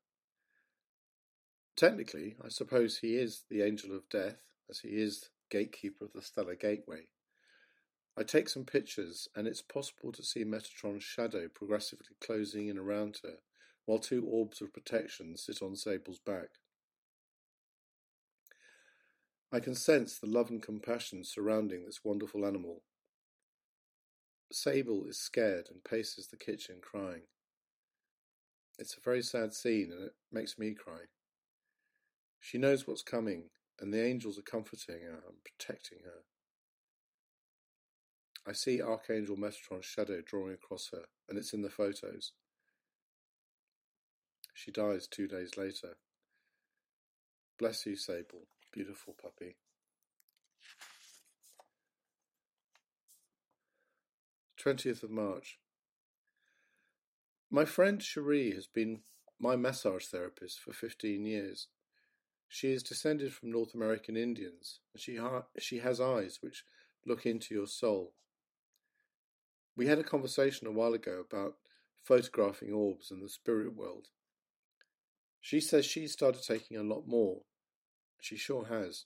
Technically, 1.76 2.36
I 2.44 2.50
suppose 2.50 2.98
he 2.98 3.16
is 3.16 3.44
the 3.50 3.62
angel 3.62 3.96
of 3.96 4.10
death, 4.10 4.42
as 4.70 4.80
he 4.80 4.90
is 4.90 5.30
gatekeeper 5.50 6.06
of 6.06 6.14
the 6.14 6.22
Stellar 6.22 6.56
Gateway. 6.56 7.08
I 8.18 8.24
take 8.24 8.50
some 8.50 8.66
pictures, 8.66 9.30
and 9.36 9.48
it's 9.48 9.62
possible 9.62 10.12
to 10.12 10.24
see 10.24 10.44
Metatron's 10.44 11.06
shadow 11.06 11.48
progressively 11.48 12.18
closing 12.20 12.68
in 12.68 12.78
around 12.78 13.20
her, 13.24 13.38
while 13.86 14.00
two 14.00 14.26
orbs 14.26 14.62
of 14.62 14.74
protection 14.74 15.38
sit 15.38 15.62
on 15.62 15.78
Sable's 15.78 16.20
back. 16.20 16.50
I 19.52 19.60
can 19.60 19.74
sense 19.74 20.20
the 20.20 20.28
love 20.28 20.52
and 20.52 20.62
compassion 20.62 21.24
surrounding 21.24 21.86
this 21.86 22.02
wonderful 22.04 22.46
animal. 22.46 22.84
Sable 24.52 25.06
is 25.06 25.20
scared 25.20 25.68
and 25.72 25.84
paces 25.84 26.28
the 26.28 26.38
kitchen 26.38 26.78
crying. 26.82 27.24
It's 28.78 28.96
a 28.96 29.02
very 29.02 29.24
sad 29.24 29.54
scene 29.54 29.92
and 29.92 30.04
it 30.06 30.14
makes 30.32 30.60
me 30.60 30.74
cry. 30.74 31.02
She 32.40 32.58
knows 32.58 32.88
what's 32.88 33.02
coming, 33.02 33.50
and 33.80 33.94
the 33.94 34.04
angels 34.04 34.38
are 34.38 34.44
comforting 34.44 35.02
her 35.02 35.24
and 35.28 35.44
protecting 35.44 36.00
her. 36.06 36.24
I 38.48 38.54
see 38.54 38.82
Archangel 38.82 39.36
Metatron's 39.36 39.86
shadow 39.86 40.22
drawing 40.26 40.54
across 40.54 40.90
her, 40.92 41.04
and 41.28 41.38
it's 41.38 41.54
in 41.54 41.62
the 41.62 41.70
photos. 41.70 42.32
She 44.54 44.72
dies 44.72 45.08
two 45.08 45.28
days 45.28 45.58
later. 45.58 45.98
Bless 47.58 47.86
you, 47.86 47.96
Sable, 47.96 48.48
beautiful 48.72 49.16
puppy. 49.22 49.58
20th 54.64 55.04
of 55.04 55.12
March. 55.12 55.58
My 57.50 57.66
friend 57.66 58.02
Cherie 58.02 58.52
has 58.52 58.68
been 58.68 59.02
my 59.40 59.56
massage 59.56 60.06
therapist 60.06 60.60
for 60.60 60.74
15 60.74 61.26
years. 61.26 61.68
She 62.48 62.72
is 62.72 62.84
descended 62.84 63.34
from 63.34 63.52
North 63.52 63.74
American 63.74 64.18
Indians, 64.18 64.80
and 64.94 65.02
she, 65.02 65.16
ha- 65.16 65.46
she 65.58 65.80
has 65.80 66.02
eyes 66.02 66.40
which 66.42 66.64
look 67.06 67.26
into 67.26 67.56
your 67.56 67.68
soul. 67.68 68.14
We 69.78 69.88
had 69.88 70.00
a 70.00 70.04
conversation 70.04 70.68
a 70.68 70.72
while 70.72 70.94
ago 70.94 71.24
about 71.26 71.56
photographing 72.04 72.74
orbs 72.74 73.12
in 73.12 73.22
the 73.22 73.30
spirit 73.30 73.76
world. 73.76 74.08
She 75.40 75.62
says 75.62 75.86
she 75.86 76.08
started 76.08 76.44
taking 76.44 76.76
a 76.76 76.84
lot 76.84 77.08
more. 77.08 77.42
She 78.20 78.36
sure 78.38 78.66
has. 78.66 79.06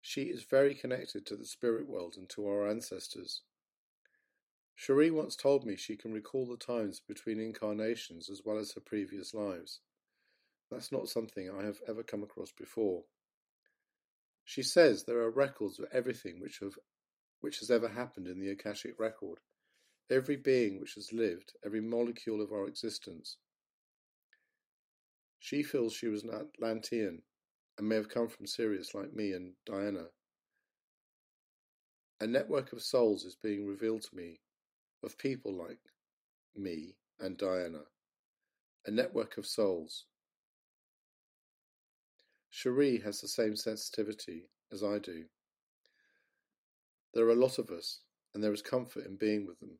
She 0.00 0.24
is 0.24 0.42
very 0.44 0.74
connected 0.74 1.24
to 1.26 1.36
the 1.36 1.46
spirit 1.46 1.88
world 1.88 2.16
and 2.16 2.28
to 2.30 2.46
our 2.46 2.68
ancestors. 2.68 3.40
Cherie 4.76 5.10
once 5.10 5.34
told 5.34 5.64
me 5.64 5.76
she 5.76 5.96
can 5.96 6.12
recall 6.12 6.46
the 6.46 6.56
times 6.56 7.00
between 7.00 7.40
incarnations 7.40 8.28
as 8.28 8.42
well 8.44 8.58
as 8.58 8.72
her 8.72 8.80
previous 8.80 9.32
lives. 9.32 9.80
That's 10.70 10.92
not 10.92 11.08
something 11.08 11.48
I 11.48 11.64
have 11.64 11.80
ever 11.88 12.02
come 12.02 12.22
across 12.22 12.52
before. 12.52 13.04
She 14.44 14.62
says 14.62 15.04
there 15.04 15.20
are 15.20 15.30
records 15.30 15.78
of 15.78 15.86
everything 15.90 16.40
which 16.40 16.58
have 16.58 16.78
which 17.40 17.60
has 17.60 17.70
ever 17.70 17.88
happened 17.88 18.26
in 18.26 18.40
the 18.40 18.50
Akashic 18.50 18.98
record, 18.98 19.38
every 20.10 20.36
being 20.36 20.80
which 20.80 20.94
has 20.94 21.12
lived, 21.12 21.52
every 21.64 21.80
molecule 21.80 22.40
of 22.40 22.52
our 22.52 22.66
existence. 22.66 23.36
She 25.38 25.62
feels 25.62 25.92
she 25.92 26.08
was 26.08 26.24
an 26.24 26.30
Atlantean 26.30 27.22
and 27.78 27.88
may 27.88 27.96
have 27.96 28.08
come 28.08 28.28
from 28.28 28.46
Sirius 28.46 28.94
like 28.94 29.14
me 29.14 29.32
and 29.32 29.52
Diana. 29.66 30.06
A 32.20 32.26
network 32.26 32.72
of 32.72 32.82
souls 32.82 33.24
is 33.24 33.36
being 33.36 33.66
revealed 33.66 34.02
to 34.02 34.16
me 34.16 34.40
of 35.02 35.18
people 35.18 35.52
like 35.52 35.80
me 36.56 36.94
and 37.20 37.36
Diana, 37.36 37.82
a 38.86 38.90
network 38.90 39.36
of 39.36 39.46
souls. 39.46 40.04
Cherie 42.50 43.00
has 43.04 43.20
the 43.20 43.28
same 43.28 43.56
sensitivity 43.56 44.44
as 44.72 44.82
I 44.84 44.98
do. 44.98 45.24
There 47.12 47.26
are 47.26 47.32
a 47.32 47.34
lot 47.34 47.58
of 47.58 47.70
us, 47.70 48.00
and 48.32 48.42
there 48.42 48.52
is 48.52 48.62
comfort 48.62 49.06
in 49.06 49.16
being 49.16 49.46
with 49.46 49.58
them. 49.60 49.78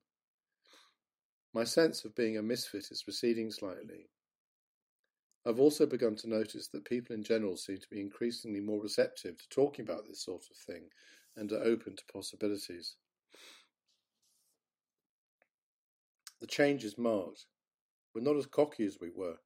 My 1.53 1.65
sense 1.65 2.05
of 2.05 2.17
being 2.17 2.37
a 2.37 2.43
misfit 2.43 2.89
is 2.91 3.05
receding 3.07 3.51
slightly. 3.51 4.09
I've 5.47 5.61
also 5.61 5.85
begun 5.85 6.17
to 6.17 6.29
notice 6.29 6.69
that 6.69 6.87
people 6.87 7.15
in 7.15 7.23
general 7.23 7.57
seem 7.57 7.77
to 7.79 7.91
be 7.91 8.01
increasingly 8.01 8.61
more 8.61 8.83
receptive 8.83 9.37
to 9.39 9.49
talking 9.51 9.85
about 9.85 10.07
this 10.09 10.25
sort 10.25 10.45
of 10.51 10.57
thing 10.57 10.85
and 11.37 11.53
are 11.53 11.63
open 11.63 11.97
to 11.97 12.13
possibilities. 12.13 12.97
The 16.41 16.47
change 16.47 16.85
is 16.85 16.97
marked. 16.97 17.47
We're 18.15 18.23
not 18.23 18.37
as 18.37 18.47
cocky 18.47 18.87
as 18.87 18.99
we 19.01 19.11
were. 19.15 19.37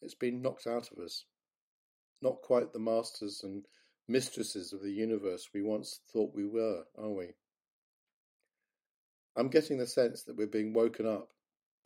It's 0.00 0.14
been 0.14 0.40
knocked 0.40 0.66
out 0.66 0.90
of 0.90 0.98
us. 1.04 1.24
Not 2.22 2.40
quite 2.42 2.72
the 2.72 2.78
masters 2.78 3.42
and 3.42 3.66
mistresses 4.08 4.72
of 4.72 4.82
the 4.82 4.92
universe 4.92 5.48
we 5.52 5.62
once 5.62 6.00
thought 6.12 6.34
we 6.34 6.46
were, 6.46 6.84
are 6.96 7.10
we? 7.10 7.34
I'm 9.36 9.48
getting 9.48 9.78
the 9.78 9.86
sense 9.86 10.22
that 10.22 10.36
we're 10.36 10.46
being 10.46 10.72
woken 10.72 11.06
up 11.06 11.28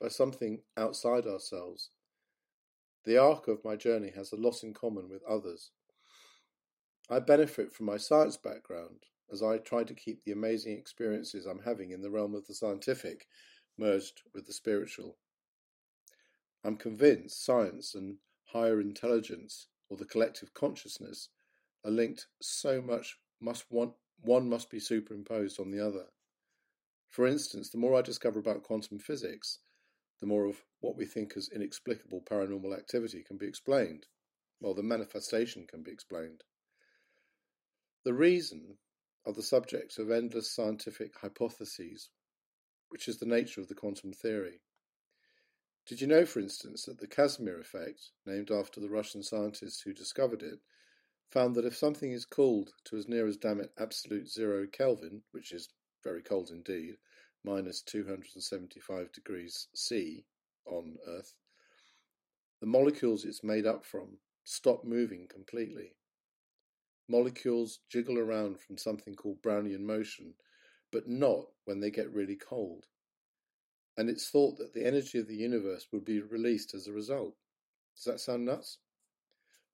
by 0.00 0.08
something 0.08 0.60
outside 0.76 1.26
ourselves. 1.26 1.90
The 3.04 3.16
arc 3.16 3.48
of 3.48 3.64
my 3.64 3.76
journey 3.76 4.12
has 4.14 4.32
a 4.32 4.36
lot 4.36 4.62
in 4.62 4.74
common 4.74 5.08
with 5.08 5.22
others. 5.24 5.70
I 7.08 7.18
benefit 7.18 7.72
from 7.72 7.86
my 7.86 7.96
science 7.96 8.36
background 8.36 9.04
as 9.32 9.42
I 9.42 9.58
try 9.58 9.84
to 9.84 9.94
keep 9.94 10.22
the 10.24 10.32
amazing 10.32 10.76
experiences 10.76 11.46
I'm 11.46 11.62
having 11.64 11.92
in 11.92 12.02
the 12.02 12.10
realm 12.10 12.34
of 12.34 12.46
the 12.46 12.54
scientific 12.54 13.26
merged 13.78 14.22
with 14.34 14.46
the 14.46 14.52
spiritual. 14.52 15.16
I'm 16.62 16.76
convinced 16.76 17.44
science 17.44 17.94
and 17.94 18.18
higher 18.44 18.80
intelligence, 18.80 19.68
or 19.88 19.96
the 19.96 20.04
collective 20.04 20.52
consciousness, 20.52 21.30
are 21.84 21.90
linked 21.90 22.26
so 22.42 22.82
much 22.82 23.18
must 23.40 23.64
one, 23.70 23.92
one 24.20 24.48
must 24.48 24.68
be 24.68 24.78
superimposed 24.78 25.58
on 25.58 25.70
the 25.70 25.84
other. 25.84 26.04
For 27.08 27.26
instance, 27.26 27.70
the 27.70 27.78
more 27.78 27.94
I 27.96 28.02
discover 28.02 28.38
about 28.38 28.62
quantum 28.62 28.98
physics, 28.98 29.58
the 30.20 30.26
more 30.26 30.44
of 30.44 30.62
what 30.80 30.96
we 30.96 31.06
think 31.06 31.36
as 31.36 31.48
inexplicable 31.48 32.22
paranormal 32.22 32.76
activity 32.76 33.22
can 33.22 33.36
be 33.36 33.46
explained, 33.46 34.06
while 34.58 34.74
the 34.74 34.82
manifestation 34.82 35.66
can 35.66 35.82
be 35.82 35.90
explained. 35.90 36.44
The 38.04 38.14
reason 38.14 38.78
are 39.26 39.32
the 39.32 39.42
subjects 39.42 39.98
of 39.98 40.10
endless 40.10 40.50
scientific 40.50 41.18
hypotheses 41.18 42.10
which 42.90 43.08
is 43.08 43.18
the 43.18 43.26
nature 43.26 43.60
of 43.60 43.68
the 43.68 43.74
quantum 43.74 44.12
theory. 44.12 44.60
Did 45.86 46.00
you 46.00 46.06
know, 46.06 46.26
for 46.26 46.40
instance, 46.40 46.84
that 46.84 46.98
the 46.98 47.06
Casimir 47.06 47.58
effect, 47.60 48.10
named 48.26 48.50
after 48.50 48.80
the 48.80 48.90
Russian 48.90 49.22
scientist 49.22 49.82
who 49.84 49.92
discovered 49.92 50.42
it, 50.42 50.58
found 51.30 51.54
that 51.54 51.64
if 51.64 51.76
something 51.76 52.12
is 52.12 52.24
cooled 52.24 52.72
to 52.84 52.96
as 52.96 53.08
near 53.08 53.26
as 53.26 53.36
damn 53.36 53.60
it 53.60 53.72
absolute 53.78 54.28
zero 54.28 54.66
Kelvin, 54.66 55.22
which 55.30 55.52
is 55.52 55.68
very 56.02 56.22
cold 56.22 56.50
indeed, 56.50 56.96
minus 57.44 57.82
275 57.82 59.12
degrees 59.12 59.68
C 59.74 60.24
on 60.66 60.96
Earth, 61.06 61.34
the 62.60 62.66
molecules 62.66 63.24
it's 63.24 63.42
made 63.42 63.66
up 63.66 63.84
from 63.84 64.18
stop 64.44 64.84
moving 64.84 65.26
completely. 65.28 65.94
Molecules 67.08 67.80
jiggle 67.88 68.18
around 68.18 68.60
from 68.60 68.78
something 68.78 69.14
called 69.14 69.42
Brownian 69.42 69.80
motion 69.80 70.34
but 70.92 71.08
not 71.08 71.46
when 71.64 71.80
they 71.80 71.90
get 71.90 72.12
really 72.12 72.36
cold. 72.36 72.86
And 73.96 74.08
it's 74.08 74.30
thought 74.30 74.58
that 74.58 74.74
the 74.74 74.86
energy 74.86 75.18
of 75.18 75.28
the 75.28 75.36
universe 75.36 75.86
would 75.92 76.04
be 76.04 76.20
released 76.20 76.74
as 76.74 76.86
a 76.86 76.92
result. 76.92 77.34
Does 77.94 78.04
that 78.04 78.20
sound 78.20 78.44
nuts? 78.44 78.78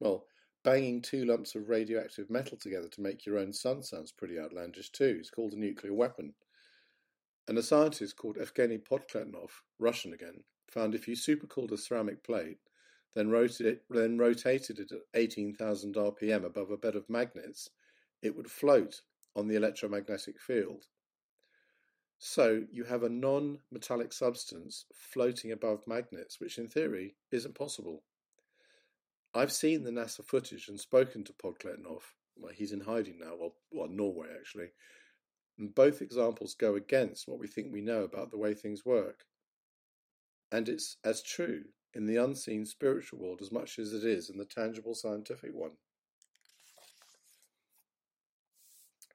Well, 0.00 0.26
banging 0.64 1.00
two 1.00 1.24
lumps 1.24 1.54
of 1.54 1.68
radioactive 1.68 2.28
metal 2.28 2.58
together 2.58 2.88
to 2.88 3.00
make 3.00 3.24
your 3.24 3.38
own 3.38 3.52
sun 3.52 3.82
sounds 3.82 4.12
pretty 4.12 4.38
outlandish 4.38 4.90
too. 4.90 5.16
It's 5.20 5.30
called 5.30 5.52
a 5.52 5.58
nuclear 5.58 5.94
weapon. 5.94 6.34
And 7.48 7.58
a 7.58 7.62
scientist 7.62 8.16
called 8.16 8.36
Evgeny 8.36 8.78
Podkletnov, 8.82 9.50
Russian 9.78 10.12
again, 10.12 10.42
found 10.70 10.94
if 10.94 11.06
you 11.06 11.14
supercooled 11.14 11.72
a 11.72 11.76
ceramic 11.76 12.24
plate, 12.24 12.58
then 13.14 13.30
rotated 13.30 13.66
it, 13.66 13.84
then 13.88 14.18
rotated 14.18 14.78
it 14.78 14.92
at 14.92 15.00
18,000 15.14 15.94
RPM 15.94 16.44
above 16.44 16.70
a 16.70 16.76
bed 16.76 16.96
of 16.96 17.08
magnets, 17.08 17.70
it 18.22 18.36
would 18.36 18.50
float 18.50 19.02
on 19.34 19.46
the 19.46 19.56
electromagnetic 19.56 20.40
field 20.40 20.86
so 22.18 22.64
you 22.70 22.84
have 22.84 23.02
a 23.02 23.08
non-metallic 23.08 24.12
substance 24.12 24.86
floating 24.94 25.52
above 25.52 25.86
magnets, 25.86 26.40
which 26.40 26.58
in 26.58 26.66
theory 26.66 27.16
isn't 27.30 27.54
possible. 27.54 28.02
I've 29.34 29.52
seen 29.52 29.84
the 29.84 29.90
NASA 29.90 30.24
footage 30.24 30.68
and 30.68 30.80
spoken 30.80 31.24
to 31.24 31.34
Podkletnov. 31.34 32.00
Well, 32.36 32.52
he's 32.54 32.72
in 32.72 32.80
hiding 32.80 33.18
now, 33.18 33.34
well, 33.38 33.54
well, 33.70 33.88
Norway 33.88 34.28
actually. 34.38 34.68
And 35.58 35.74
both 35.74 36.02
examples 36.02 36.54
go 36.54 36.76
against 36.76 37.26
what 37.26 37.38
we 37.38 37.46
think 37.46 37.72
we 37.72 37.80
know 37.80 38.02
about 38.02 38.30
the 38.30 38.38
way 38.38 38.54
things 38.54 38.84
work. 38.84 39.24
And 40.52 40.68
it's 40.68 40.96
as 41.04 41.22
true 41.22 41.64
in 41.94 42.06
the 42.06 42.16
unseen 42.16 42.66
spiritual 42.66 43.20
world 43.20 43.40
as 43.40 43.50
much 43.50 43.78
as 43.78 43.92
it 43.92 44.04
is 44.04 44.28
in 44.28 44.36
the 44.36 44.44
tangible 44.44 44.94
scientific 44.94 45.54
one. 45.54 45.72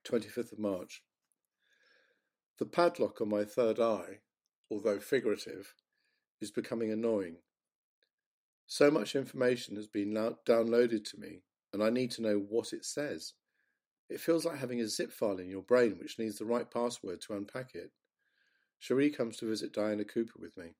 25th 0.03 0.51
of 0.51 0.59
March. 0.59 1.03
The 2.57 2.65
padlock 2.65 3.21
on 3.21 3.29
my 3.29 3.43
third 3.43 3.79
eye, 3.79 4.19
although 4.69 4.99
figurative, 4.99 5.73
is 6.41 6.51
becoming 6.51 6.91
annoying. 6.91 7.37
So 8.65 8.89
much 8.89 9.15
information 9.15 9.75
has 9.75 9.87
been 9.87 10.13
downloaded 10.13 11.09
to 11.11 11.19
me, 11.19 11.43
and 11.73 11.83
I 11.83 11.89
need 11.89 12.11
to 12.11 12.21
know 12.21 12.37
what 12.37 12.73
it 12.73 12.85
says. 12.85 13.33
It 14.11 14.19
feels 14.19 14.43
like 14.43 14.57
having 14.57 14.81
a 14.81 14.89
zip 14.89 15.13
file 15.13 15.37
in 15.37 15.49
your 15.49 15.61
brain 15.61 15.97
which 15.97 16.19
needs 16.19 16.37
the 16.37 16.43
right 16.43 16.69
password 16.69 17.21
to 17.21 17.33
unpack 17.33 17.75
it. 17.75 17.91
Cherie 18.77 19.09
comes 19.09 19.37
to 19.37 19.47
visit 19.47 19.71
Diana 19.71 20.03
Cooper 20.03 20.37
with 20.37 20.57
me. 20.57 20.73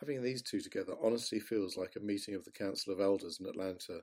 Having 0.00 0.22
these 0.22 0.40
two 0.40 0.62
together 0.62 0.94
honestly 1.02 1.38
feels 1.38 1.76
like 1.76 1.96
a 1.96 2.00
meeting 2.00 2.34
of 2.34 2.46
the 2.46 2.50
Council 2.50 2.94
of 2.94 3.00
Elders 3.00 3.38
in 3.38 3.46
Atlantis. 3.46 4.00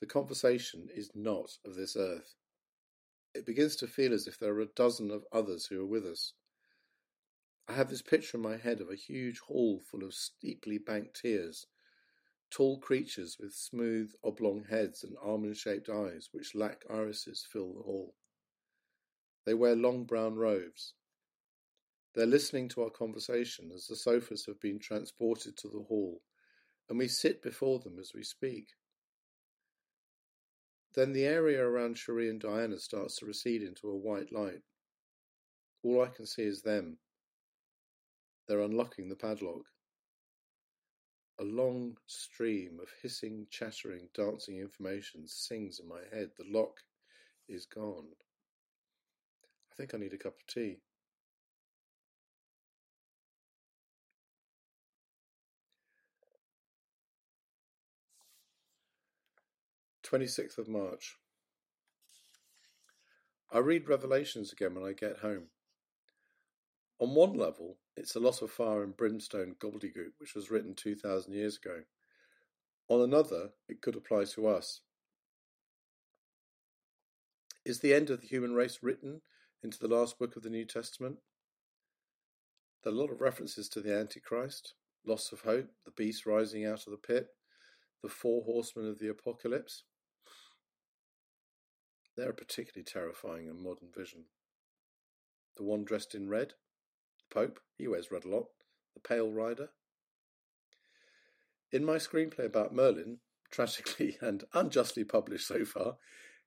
The 0.00 0.06
conversation 0.06 0.88
is 0.94 1.10
not 1.14 1.50
of 1.66 1.74
this 1.74 1.96
earth. 1.96 2.34
It 3.34 3.44
begins 3.44 3.76
to 3.76 3.86
feel 3.86 4.14
as 4.14 4.26
if 4.26 4.38
there 4.38 4.54
are 4.54 4.60
a 4.60 4.66
dozen 4.66 5.10
of 5.10 5.26
others 5.30 5.66
who 5.66 5.82
are 5.82 5.86
with 5.86 6.06
us. 6.06 6.32
I 7.68 7.74
have 7.74 7.90
this 7.90 8.00
picture 8.00 8.38
in 8.38 8.42
my 8.42 8.56
head 8.56 8.80
of 8.80 8.88
a 8.88 8.96
huge 8.96 9.40
hall 9.40 9.82
full 9.90 10.02
of 10.02 10.14
steeply 10.14 10.78
banked 10.78 11.20
tiers, 11.20 11.66
tall 12.54 12.78
creatures 12.78 13.36
with 13.40 13.52
smooth 13.52 14.12
oblong 14.22 14.64
heads 14.70 15.02
and 15.02 15.16
almond 15.24 15.56
shaped 15.56 15.88
eyes 15.88 16.28
which 16.30 16.54
lack 16.54 16.82
irises 16.88 17.44
fill 17.52 17.72
the 17.74 17.82
hall. 17.82 18.14
They 19.44 19.54
wear 19.54 19.74
long 19.74 20.04
brown 20.04 20.36
robes. 20.36 20.94
They're 22.14 22.26
listening 22.26 22.68
to 22.70 22.82
our 22.82 22.90
conversation 22.90 23.72
as 23.74 23.86
the 23.86 23.96
sofas 23.96 24.46
have 24.46 24.60
been 24.60 24.78
transported 24.78 25.56
to 25.58 25.68
the 25.68 25.82
hall, 25.88 26.22
and 26.88 26.96
we 26.96 27.08
sit 27.08 27.42
before 27.42 27.80
them 27.80 27.98
as 27.98 28.12
we 28.14 28.22
speak. 28.22 28.68
Then 30.94 31.12
the 31.12 31.24
area 31.24 31.60
around 31.60 31.98
Cherie 31.98 32.30
and 32.30 32.40
Diana 32.40 32.78
starts 32.78 33.16
to 33.16 33.26
recede 33.26 33.62
into 33.62 33.88
a 33.88 33.96
white 33.96 34.32
light. 34.32 34.62
All 35.82 36.02
I 36.02 36.06
can 36.06 36.24
see 36.24 36.44
is 36.44 36.62
them. 36.62 36.98
They're 38.46 38.60
unlocking 38.60 39.08
the 39.08 39.16
padlock. 39.16 39.64
A 41.38 41.44
long 41.44 41.96
stream 42.06 42.78
of 42.80 42.88
hissing, 43.02 43.48
chattering, 43.50 44.08
dancing 44.14 44.58
information 44.58 45.26
sings 45.26 45.80
in 45.80 45.88
my 45.88 46.00
head. 46.12 46.30
The 46.36 46.44
lock 46.46 46.84
is 47.48 47.66
gone. 47.66 48.06
I 49.72 49.74
think 49.74 49.94
I 49.94 49.98
need 49.98 50.12
a 50.12 50.18
cup 50.18 50.36
of 50.38 50.46
tea. 50.46 50.78
26th 60.04 60.58
of 60.58 60.68
March. 60.68 61.16
I 63.50 63.58
read 63.58 63.88
Revelations 63.88 64.52
again 64.52 64.74
when 64.74 64.84
I 64.84 64.92
get 64.92 65.18
home. 65.18 65.48
On 67.00 67.14
one 67.14 67.34
level, 67.34 67.78
it's 67.96 68.14
a 68.14 68.20
lot 68.20 68.42
of 68.42 68.50
fire 68.50 68.82
and 68.82 68.96
brimstone 68.96 69.56
gobbledygook 69.60 70.12
which 70.18 70.34
was 70.34 70.50
written 70.50 70.74
2,000 70.74 71.32
years 71.32 71.56
ago. 71.56 71.82
On 72.88 73.00
another, 73.00 73.50
it 73.68 73.80
could 73.80 73.96
apply 73.96 74.24
to 74.24 74.46
us. 74.46 74.80
Is 77.64 77.80
the 77.80 77.94
end 77.94 78.10
of 78.10 78.20
the 78.20 78.26
human 78.26 78.54
race 78.54 78.78
written 78.82 79.22
into 79.62 79.78
the 79.78 79.88
last 79.88 80.18
book 80.18 80.36
of 80.36 80.42
the 80.42 80.50
New 80.50 80.66
Testament? 80.66 81.16
There 82.82 82.92
are 82.92 82.96
a 82.96 82.98
lot 82.98 83.10
of 83.10 83.22
references 83.22 83.68
to 83.70 83.80
the 83.80 83.96
Antichrist, 83.96 84.74
loss 85.06 85.32
of 85.32 85.40
hope, 85.40 85.70
the 85.86 85.90
beast 85.90 86.26
rising 86.26 86.66
out 86.66 86.86
of 86.86 86.90
the 86.90 86.98
pit, 86.98 87.28
the 88.02 88.08
four 88.10 88.42
horsemen 88.44 88.86
of 88.86 88.98
the 88.98 89.08
apocalypse. 89.08 89.84
They're 92.16 92.30
a 92.30 92.34
particularly 92.34 92.84
terrifying 92.84 93.48
and 93.48 93.58
modern 93.58 93.88
vision. 93.96 94.26
The 95.56 95.64
one 95.64 95.84
dressed 95.84 96.14
in 96.14 96.28
red, 96.28 96.52
Pope, 97.34 97.58
he 97.76 97.88
wears 97.88 98.12
red 98.12 98.24
a 98.24 98.28
lot, 98.28 98.46
the 98.94 99.00
Pale 99.00 99.32
Rider. 99.32 99.70
In 101.72 101.84
my 101.84 101.96
screenplay 101.96 102.46
about 102.46 102.72
Merlin, 102.72 103.18
tragically 103.50 104.16
and 104.20 104.44
unjustly 104.54 105.04
published 105.04 105.48
so 105.48 105.64
far, 105.64 105.96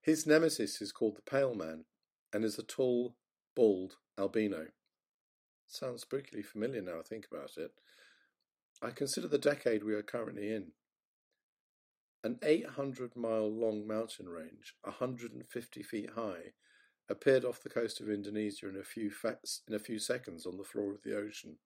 his 0.01 0.25
nemesis 0.25 0.81
is 0.81 0.93
called 0.93 1.17
the 1.17 1.29
Pale 1.29 1.55
Man 1.55 1.83
and 2.33 2.45
is 2.45 2.57
a 2.57 2.63
tall, 2.63 3.15
bald 3.55 3.95
albino. 4.17 4.67
Sounds 5.67 6.05
spookily 6.05 6.45
familiar 6.45 6.81
now 6.81 6.99
I 6.99 7.03
think 7.03 7.25
about 7.29 7.51
it. 7.57 7.71
I 8.81 8.91
consider 8.91 9.27
the 9.27 9.37
decade 9.37 9.83
we 9.83 9.93
are 9.93 10.03
currently 10.03 10.53
in 10.53 10.71
an 12.23 12.39
800 12.41 13.15
mile 13.15 13.49
long 13.51 13.85
mountain 13.85 14.29
range, 14.29 14.75
150 14.83 15.83
feet 15.83 16.11
high, 16.15 16.53
appeared 17.09 17.45
off 17.45 17.61
the 17.61 17.69
coast 17.69 17.99
of 18.01 18.09
Indonesia 18.09 18.67
in 18.67 18.75
a 18.75 18.83
few, 18.83 19.11
in 19.67 19.73
a 19.73 19.79
few 19.79 19.99
seconds 19.99 20.45
on 20.45 20.57
the 20.57 20.63
floor 20.63 20.93
of 20.93 21.03
the 21.03 21.15
ocean. 21.15 21.57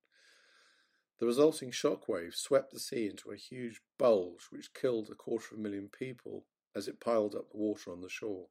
The 1.19 1.25
resulting 1.25 1.71
shock 1.71 2.07
wave 2.07 2.33
swept 2.33 2.73
the 2.73 2.79
sea 2.79 3.07
into 3.07 3.31
a 3.31 3.35
huge 3.35 3.81
bulge 3.97 4.47
which 4.49 4.73
killed 4.73 5.09
a 5.09 5.15
quarter 5.15 5.53
of 5.53 5.59
a 5.59 5.61
million 5.61 5.89
people 5.89 6.45
as 6.75 6.87
it 6.87 6.99
piled 6.99 7.35
up 7.35 7.51
the 7.51 7.57
water 7.57 7.91
on 7.91 8.01
the 8.01 8.09
shore. 8.09 8.47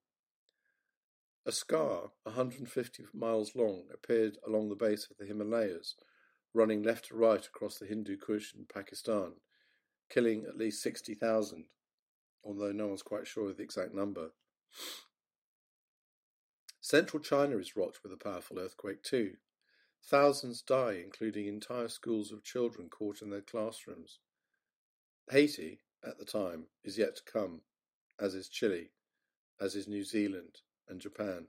A 1.46 1.53
scar, 1.53 2.11
150 2.24 3.07
miles 3.14 3.57
long, 3.57 3.85
appeared 3.92 4.37
along 4.46 4.68
the 4.68 4.76
base 4.76 5.09
of 5.11 5.16
the 5.16 5.26
Himalayas, 5.26 5.96
running 6.53 6.83
left 6.83 7.07
to 7.07 7.16
right 7.16 7.44
across 7.44 7.79
the 7.79 7.87
Hindu 7.87 8.18
Kush 8.18 8.55
in 8.55 8.66
Pakistan, 8.72 9.33
killing 10.09 10.44
at 10.46 10.59
least 10.59 10.83
60,000 10.83 11.64
although 12.44 12.72
no 12.72 12.88
one's 12.88 13.03
quite 13.03 13.26
sure 13.26 13.50
of 13.50 13.57
the 13.57 13.62
exact 13.62 13.94
number. 13.94 14.31
Central 16.90 17.22
China 17.22 17.57
is 17.59 17.76
rocked 17.76 18.03
with 18.03 18.12
a 18.12 18.16
powerful 18.16 18.59
earthquake 18.59 19.05
too. 19.05 19.37
Thousands 20.03 20.61
die, 20.61 20.94
including 20.94 21.46
entire 21.46 21.87
schools 21.87 22.33
of 22.33 22.42
children 22.42 22.88
caught 22.88 23.22
in 23.22 23.31
their 23.31 23.40
classrooms. 23.40 24.18
Haiti, 25.31 25.83
at 26.05 26.18
the 26.18 26.24
time, 26.24 26.64
is 26.83 26.98
yet 26.98 27.14
to 27.14 27.33
come, 27.33 27.61
as 28.18 28.35
is 28.35 28.48
Chile, 28.48 28.90
as 29.61 29.76
is 29.76 29.87
New 29.87 30.03
Zealand 30.03 30.62
and 30.88 31.00
Japan. 31.00 31.46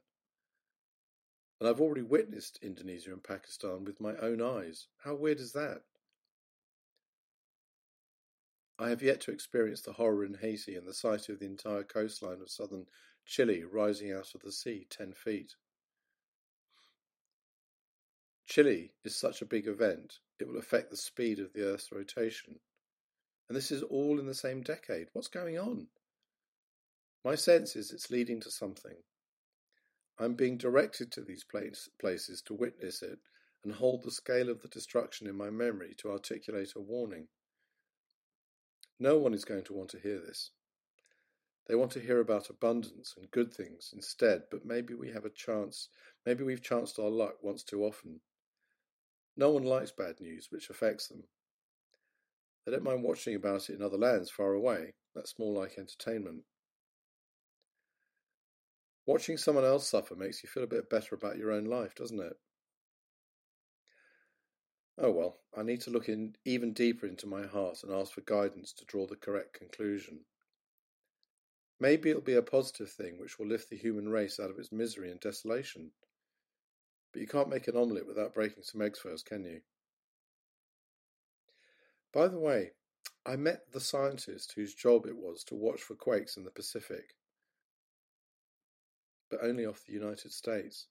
And 1.60 1.68
I've 1.68 1.82
already 1.82 2.04
witnessed 2.04 2.60
Indonesia 2.62 3.12
and 3.12 3.24
Pakistan 3.24 3.84
with 3.84 4.00
my 4.00 4.16
own 4.18 4.44
eyes. 4.44 4.90
How 5.04 5.16
weird 5.16 5.40
is 5.40 5.54
that? 5.54 5.82
I 8.78 8.90
have 8.90 9.02
yet 9.02 9.22
to 9.22 9.32
experience 9.32 9.82
the 9.82 9.94
horror 9.94 10.24
in 10.24 10.36
Haiti 10.36 10.76
and 10.76 10.88
the 10.88 10.94
sight 10.94 11.30
of 11.30 11.40
the 11.40 11.48
entire 11.48 11.84
coastline 11.84 12.42
of 12.42 12.52
southern 12.52 12.86
Chile 13.26 13.64
rising 13.64 14.12
out 14.12 14.34
of 14.36 14.42
the 14.42 14.52
sea 14.52 14.88
ten 14.90 15.14
feet. 15.14 15.56
Chile 18.46 18.92
is 19.06 19.16
such 19.16 19.42
a 19.42 19.46
big 19.46 19.68
event, 19.68 20.20
it 20.40 20.48
will 20.48 20.58
affect 20.58 20.90
the 20.90 20.98
speed 20.98 21.40
of 21.40 21.54
the 21.54 21.64
Earth's 21.64 21.92
rotation. 21.92 22.60
And 23.48 23.56
this 23.56 23.72
is 23.72 23.84
all 23.84 24.20
in 24.20 24.28
the 24.28 24.34
same 24.34 24.62
decade. 24.62 25.08
What's 25.14 25.28
going 25.28 25.58
on? 25.58 25.88
My 27.24 27.36
sense 27.36 27.76
is 27.76 27.92
it's 27.92 28.10
leading 28.10 28.42
to 28.42 28.52
something. 28.52 28.96
I'm 30.20 30.36
being 30.36 30.58
directed 30.58 31.12
to 31.14 31.22
these 31.22 31.44
place, 31.44 31.90
places 32.00 32.42
to 32.44 32.54
witness 32.54 33.02
it 33.02 33.20
and 33.64 33.74
hold 33.74 34.04
the 34.04 34.12
scale 34.12 34.50
of 34.50 34.62
the 34.62 34.68
destruction 34.68 35.28
in 35.28 35.38
my 35.38 35.50
memory 35.50 35.94
to 35.98 36.12
articulate 36.12 36.74
a 36.76 36.82
warning. 36.82 37.28
No 39.00 39.18
one 39.18 39.34
is 39.34 39.46
going 39.46 39.64
to 39.64 39.74
want 39.74 39.90
to 39.92 40.00
hear 40.00 40.20
this. 40.20 40.52
They 41.66 41.76
want 41.76 41.92
to 41.94 42.00
hear 42.00 42.20
about 42.20 42.50
abundance 42.50 43.16
and 43.18 43.32
good 43.32 43.54
things 43.54 43.92
instead, 43.94 44.44
but 44.52 44.66
maybe 44.66 44.94
we 44.94 45.12
have 45.12 45.26
a 45.26 45.30
chance, 45.30 45.90
maybe 46.26 46.44
we've 46.44 46.62
chanced 46.62 47.00
our 47.00 47.10
luck 47.10 47.42
once 47.44 47.64
too 47.64 47.84
often. 47.84 48.22
No 49.36 49.52
one 49.52 49.64
likes 49.64 49.92
bad 49.92 50.20
news, 50.22 50.52
which 50.52 50.70
affects 50.70 51.08
them. 51.08 51.28
They 52.66 52.72
don't 52.72 52.84
mind 52.84 53.04
watching 53.04 53.36
about 53.36 53.70
it 53.70 53.76
in 53.76 53.82
other 53.82 53.98
lands 53.98 54.30
far 54.30 54.54
away. 54.54 54.94
That's 55.14 55.38
more 55.38 55.54
like 55.54 55.78
entertainment. 55.78 56.46
Watching 59.06 59.38
someone 59.38 59.66
else 59.66 59.88
suffer 59.88 60.16
makes 60.16 60.42
you 60.42 60.50
feel 60.50 60.64
a 60.64 60.68
bit 60.68 60.90
better 60.90 61.14
about 61.16 61.38
your 61.38 61.52
own 61.52 61.66
life, 61.66 61.94
doesn't 61.94 62.20
it? 62.20 62.40
Oh 64.98 65.12
well, 65.12 65.42
I 65.54 65.64
need 65.64 65.82
to 65.82 65.90
look 65.90 66.08
in 66.08 66.38
even 66.46 66.72
deeper 66.72 67.06
into 67.06 67.28
my 67.28 67.46
heart 67.46 67.84
and 67.84 67.92
ask 67.92 68.14
for 68.14 68.22
guidance 68.22 68.72
to 68.74 68.86
draw 68.86 69.06
the 69.06 69.18
correct 69.18 69.52
conclusion. 69.54 70.26
Maybe 71.82 72.12
it'll 72.12 72.22
be 72.22 72.36
a 72.36 72.44
positive 72.44 72.92
thing 72.92 73.18
which 73.18 73.40
will 73.40 73.48
lift 73.48 73.72
the 73.72 73.76
human 73.76 74.08
race 74.08 74.40
out 74.40 74.52
of 74.52 74.60
its 74.60 74.72
misery 74.72 75.10
and 75.10 75.20
desolation. 75.20 75.90
But 77.12 77.22
you 77.22 77.28
can't 77.28 77.50
make 77.50 77.68
an 77.68 77.76
omelette 77.76 78.06
without 78.06 78.36
breaking 78.36 78.62
some 78.62 78.84
eggs 78.84 79.00
first, 79.00 79.26
can 79.26 79.44
you? 79.44 79.62
By 82.14 82.28
the 82.28 82.38
way, 82.38 82.74
I 83.26 83.36
met 83.36 83.72
the 83.72 83.80
scientist 83.80 84.54
whose 84.56 84.76
job 84.76 85.08
it 85.08 85.18
was 85.18 85.44
to 85.46 85.56
watch 85.56 85.82
for 85.82 85.96
quakes 85.96 86.38
in 86.38 86.44
the 86.44 86.52
Pacific, 86.52 87.16
but 89.32 89.40
only 89.42 89.66
off 89.66 89.84
the 89.84 89.94
United 89.94 90.34
States. 90.34 90.86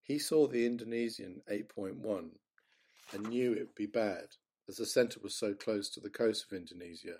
He 0.00 0.20
saw 0.20 0.46
the 0.46 0.64
Indonesian 0.64 1.42
8.1 1.50 2.28
and 3.12 3.28
knew 3.28 3.52
it 3.52 3.58
would 3.58 3.74
be 3.74 3.86
bad, 3.86 4.36
as 4.68 4.76
the 4.76 4.86
centre 4.86 5.18
was 5.20 5.34
so 5.34 5.54
close 5.54 5.90
to 5.90 6.00
the 6.00 6.08
coast 6.08 6.44
of 6.44 6.56
Indonesia, 6.56 7.16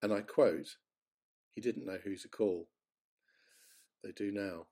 and 0.00 0.12
I 0.12 0.20
quote, 0.20 0.76
he 1.54 1.60
didn't 1.60 1.86
know 1.86 1.98
who 2.02 2.16
to 2.16 2.28
call. 2.28 2.68
They 4.02 4.12
do 4.12 4.32
now. 4.32 4.66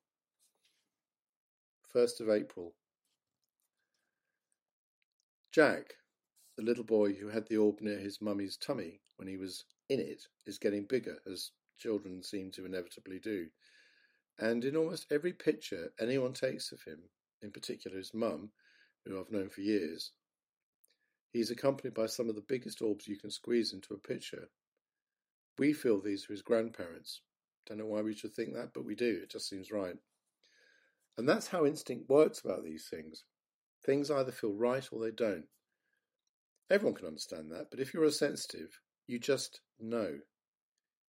1st 1.94 2.20
of 2.20 2.30
April. 2.30 2.74
Jack, 5.52 5.94
the 6.56 6.62
little 6.62 6.84
boy 6.84 7.12
who 7.14 7.28
had 7.28 7.48
the 7.48 7.56
orb 7.56 7.80
near 7.80 7.98
his 7.98 8.20
mummy's 8.20 8.56
tummy 8.56 9.00
when 9.16 9.28
he 9.28 9.36
was 9.36 9.64
in 9.88 9.98
it, 9.98 10.22
is 10.46 10.58
getting 10.58 10.84
bigger, 10.84 11.16
as 11.30 11.50
children 11.78 12.22
seem 12.22 12.50
to 12.52 12.64
inevitably 12.64 13.18
do. 13.18 13.46
And 14.38 14.64
in 14.64 14.76
almost 14.76 15.06
every 15.10 15.32
picture 15.32 15.92
anyone 16.00 16.32
takes 16.32 16.72
of 16.72 16.82
him, 16.82 17.00
in 17.42 17.50
particular 17.50 17.98
his 17.98 18.14
mum, 18.14 18.50
who 19.04 19.18
I've 19.18 19.32
known 19.32 19.48
for 19.48 19.60
years, 19.60 20.12
he's 21.32 21.50
accompanied 21.50 21.94
by 21.94 22.06
some 22.06 22.28
of 22.28 22.36
the 22.36 22.44
biggest 22.48 22.80
orbs 22.82 23.08
you 23.08 23.18
can 23.18 23.30
squeeze 23.30 23.72
into 23.72 23.94
a 23.94 23.98
picture. 23.98 24.48
We 25.60 25.74
feel 25.74 26.00
these 26.00 26.24
are 26.24 26.32
his 26.32 26.40
grandparents. 26.40 27.20
Don't 27.66 27.76
know 27.76 27.84
why 27.84 28.00
we 28.00 28.14
should 28.14 28.32
think 28.32 28.54
that, 28.54 28.72
but 28.72 28.86
we 28.86 28.94
do. 28.94 29.20
It 29.22 29.28
just 29.28 29.46
seems 29.46 29.70
right. 29.70 29.94
And 31.18 31.28
that's 31.28 31.48
how 31.48 31.66
instinct 31.66 32.08
works 32.08 32.40
about 32.40 32.64
these 32.64 32.88
things. 32.88 33.24
Things 33.84 34.10
either 34.10 34.32
feel 34.32 34.54
right 34.54 34.88
or 34.90 35.04
they 35.04 35.10
don't. 35.10 35.44
Everyone 36.70 36.94
can 36.94 37.08
understand 37.08 37.52
that, 37.52 37.66
but 37.70 37.78
if 37.78 37.92
you're 37.92 38.04
a 38.04 38.10
sensitive, 38.10 38.80
you 39.06 39.18
just 39.18 39.60
know. 39.78 40.20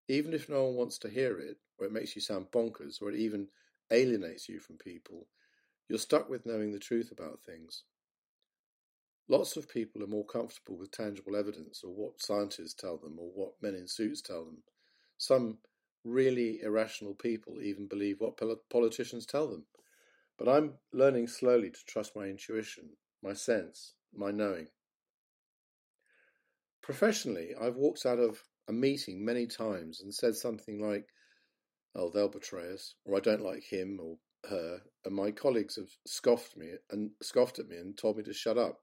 Even 0.10 0.34
if 0.34 0.50
no 0.50 0.66
one 0.66 0.76
wants 0.76 0.98
to 0.98 1.10
hear 1.10 1.40
it, 1.40 1.56
or 1.78 1.86
it 1.86 1.94
makes 1.94 2.14
you 2.14 2.22
sound 2.22 2.52
bonkers, 2.52 3.02
or 3.02 3.10
it 3.10 3.16
even 3.16 3.48
alienates 3.90 4.50
you 4.50 4.60
from 4.60 4.76
people, 4.76 5.28
you're 5.88 5.98
stuck 5.98 6.30
with 6.30 6.46
knowing 6.46 6.74
the 6.74 6.80
truth 6.80 7.10
about 7.10 7.40
things. 7.46 7.84
Lots 9.32 9.56
of 9.56 9.70
people 9.70 10.04
are 10.04 10.08
more 10.08 10.26
comfortable 10.26 10.78
with 10.78 10.91
tangible 10.91 11.38
evidence 11.38 11.86
or 11.86 11.94
what 11.94 12.22
scientists 12.22 12.74
tell 12.74 12.98
them 12.98 13.17
or 13.17 13.30
what 13.34 13.54
men 13.62 13.76
in 13.76 13.88
suits 13.88 14.22
tell 14.22 14.44
them. 14.44 14.58
Some 15.17 15.60
really 16.04 16.60
irrational 16.62 17.13
people 17.13 17.62
even 17.62 17.88
believe 17.88 18.20
what 18.20 18.38
politicians 18.70 19.26
tell 19.26 19.48
them. 19.48 19.63
But 20.38 20.50
I'm 20.50 20.74
learning 20.91 21.30
slowly 21.30 21.70
to 21.70 21.86
trust 21.88 22.13
my 22.13 22.26
intuition, 22.26 22.89
my 23.24 23.32
sense, 23.32 23.94
my 24.13 24.32
knowing. 24.32 24.67
Professionally, 26.82 27.52
I've 27.58 27.78
walked 27.78 28.06
out 28.06 28.20
of 28.20 28.44
a 28.67 28.74
meeting 28.74 29.24
many 29.24 29.48
times 29.48 30.02
and 30.02 30.13
said 30.13 30.36
something 30.36 30.82
like, 30.82 31.08
Oh, 31.96 32.10
they'll 32.10 32.28
betray 32.28 32.74
us, 32.74 32.96
or 33.06 33.15
I 33.15 33.22
don't 33.22 33.46
like 33.46 33.63
him 33.63 33.98
or 34.02 34.17
her, 34.50 34.82
and 35.06 35.15
my 35.15 35.32
colleagues 35.32 35.78
have 35.78 35.96
scoffed 36.06 36.58
me 36.58 36.72
and 36.89 37.12
scoffed 37.22 37.60
at 37.60 37.70
me 37.70 37.78
and 37.78 37.98
told 37.98 38.17
me 38.17 38.24
to 38.24 38.34
shut 38.34 38.58
up. 38.58 38.82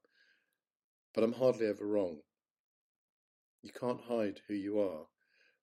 But 1.14 1.24
I'm 1.24 1.32
hardly 1.32 1.66
ever 1.66 1.86
wrong. 1.86 2.18
You 3.62 3.70
can't 3.72 4.00
hide 4.02 4.40
who 4.46 4.54
you 4.54 4.80
are 4.80 5.06